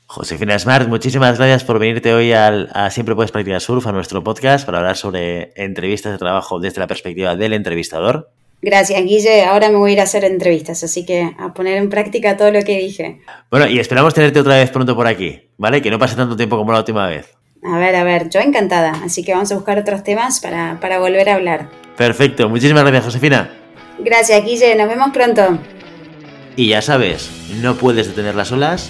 Josefina 0.09 0.57
Smart, 0.57 0.87
muchísimas 0.87 1.37
gracias 1.37 1.65
por 1.65 1.79
venirte 1.79 2.13
hoy 2.13 2.31
al, 2.31 2.69
a 2.73 2.89
Siempre 2.89 3.13
Puedes 3.13 3.31
Practicar 3.31 3.59
Surf, 3.59 3.85
a 3.87 3.91
nuestro 3.91 4.23
podcast, 4.23 4.65
para 4.65 4.77
hablar 4.77 4.95
sobre 4.95 5.51
entrevistas 5.55 6.13
de 6.13 6.17
trabajo 6.17 6.59
desde 6.61 6.79
la 6.79 6.87
perspectiva 6.87 7.35
del 7.35 7.51
entrevistador. 7.51 8.31
Gracias, 8.61 9.03
Guille. 9.03 9.43
Ahora 9.43 9.69
me 9.69 9.75
voy 9.75 9.91
a 9.91 9.93
ir 9.93 9.99
a 9.99 10.03
hacer 10.03 10.23
entrevistas, 10.23 10.81
así 10.81 11.05
que 11.05 11.29
a 11.37 11.53
poner 11.53 11.75
en 11.75 11.89
práctica 11.89 12.37
todo 12.37 12.51
lo 12.51 12.63
que 12.63 12.79
dije. 12.79 13.19
Bueno, 13.51 13.67
y 13.67 13.79
esperamos 13.79 14.13
tenerte 14.13 14.39
otra 14.39 14.55
vez 14.55 14.71
pronto 14.71 14.95
por 14.95 15.07
aquí, 15.07 15.41
¿vale? 15.57 15.81
Que 15.81 15.91
no 15.91 15.99
pase 15.99 16.15
tanto 16.15 16.37
tiempo 16.37 16.57
como 16.57 16.71
la 16.71 16.79
última 16.79 17.05
vez. 17.07 17.35
A 17.61 17.77
ver, 17.77 17.93
a 17.93 18.05
ver, 18.05 18.29
yo 18.29 18.39
encantada, 18.39 18.93
así 19.03 19.25
que 19.25 19.33
vamos 19.33 19.51
a 19.51 19.55
buscar 19.55 19.77
otros 19.77 20.03
temas 20.03 20.39
para, 20.39 20.79
para 20.79 20.99
volver 20.99 21.27
a 21.27 21.35
hablar. 21.35 21.69
Perfecto, 21.97 22.47
muchísimas 22.47 22.83
gracias, 22.83 23.03
Josefina. 23.03 23.51
Gracias, 23.99 24.43
Guille, 24.45 24.73
nos 24.75 24.87
vemos 24.87 25.09
pronto. 25.11 25.59
Y 26.55 26.69
ya 26.69 26.81
sabes, 26.81 27.29
no 27.61 27.75
puedes 27.75 28.07
detener 28.07 28.33
las 28.33 28.53
olas 28.53 28.89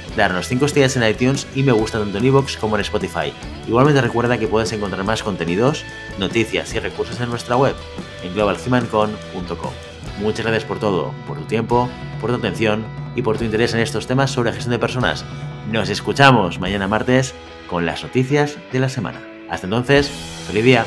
darnos 0.15 0.47
5 0.47 0.65
estrellas 0.65 0.95
en 0.97 1.07
iTunes 1.07 1.47
y 1.55 1.63
me 1.63 1.71
gusta 1.71 1.99
tanto 1.99 2.17
en 2.17 2.25
iVoox 2.25 2.57
como 2.57 2.75
en 2.75 2.81
Spotify. 2.81 3.33
Igualmente 3.67 4.01
recuerda 4.01 4.37
que 4.37 4.47
puedes 4.47 4.71
encontrar 4.73 5.03
más 5.03 5.23
contenidos, 5.23 5.83
noticias 6.17 6.73
y 6.73 6.79
recursos 6.79 7.19
en 7.19 7.29
nuestra 7.29 7.55
web 7.55 7.75
en 8.23 8.33
globalhumancon.com. 8.33 9.71
Muchas 10.19 10.45
gracias 10.45 10.65
por 10.65 10.79
todo, 10.79 11.13
por 11.27 11.37
tu 11.37 11.45
tiempo, 11.45 11.89
por 12.19 12.29
tu 12.29 12.37
atención 12.37 12.83
y 13.15 13.21
por 13.21 13.37
tu 13.37 13.43
interés 13.43 13.73
en 13.73 13.79
estos 13.79 14.07
temas 14.07 14.31
sobre 14.31 14.51
gestión 14.51 14.71
de 14.71 14.79
personas. 14.79 15.25
Nos 15.71 15.89
escuchamos 15.89 16.59
mañana 16.59 16.87
martes 16.87 17.33
con 17.69 17.85
las 17.85 18.03
noticias 18.03 18.57
de 18.71 18.79
la 18.79 18.89
semana. 18.89 19.21
Hasta 19.49 19.67
entonces, 19.67 20.09
feliz 20.47 20.63
día. 20.63 20.85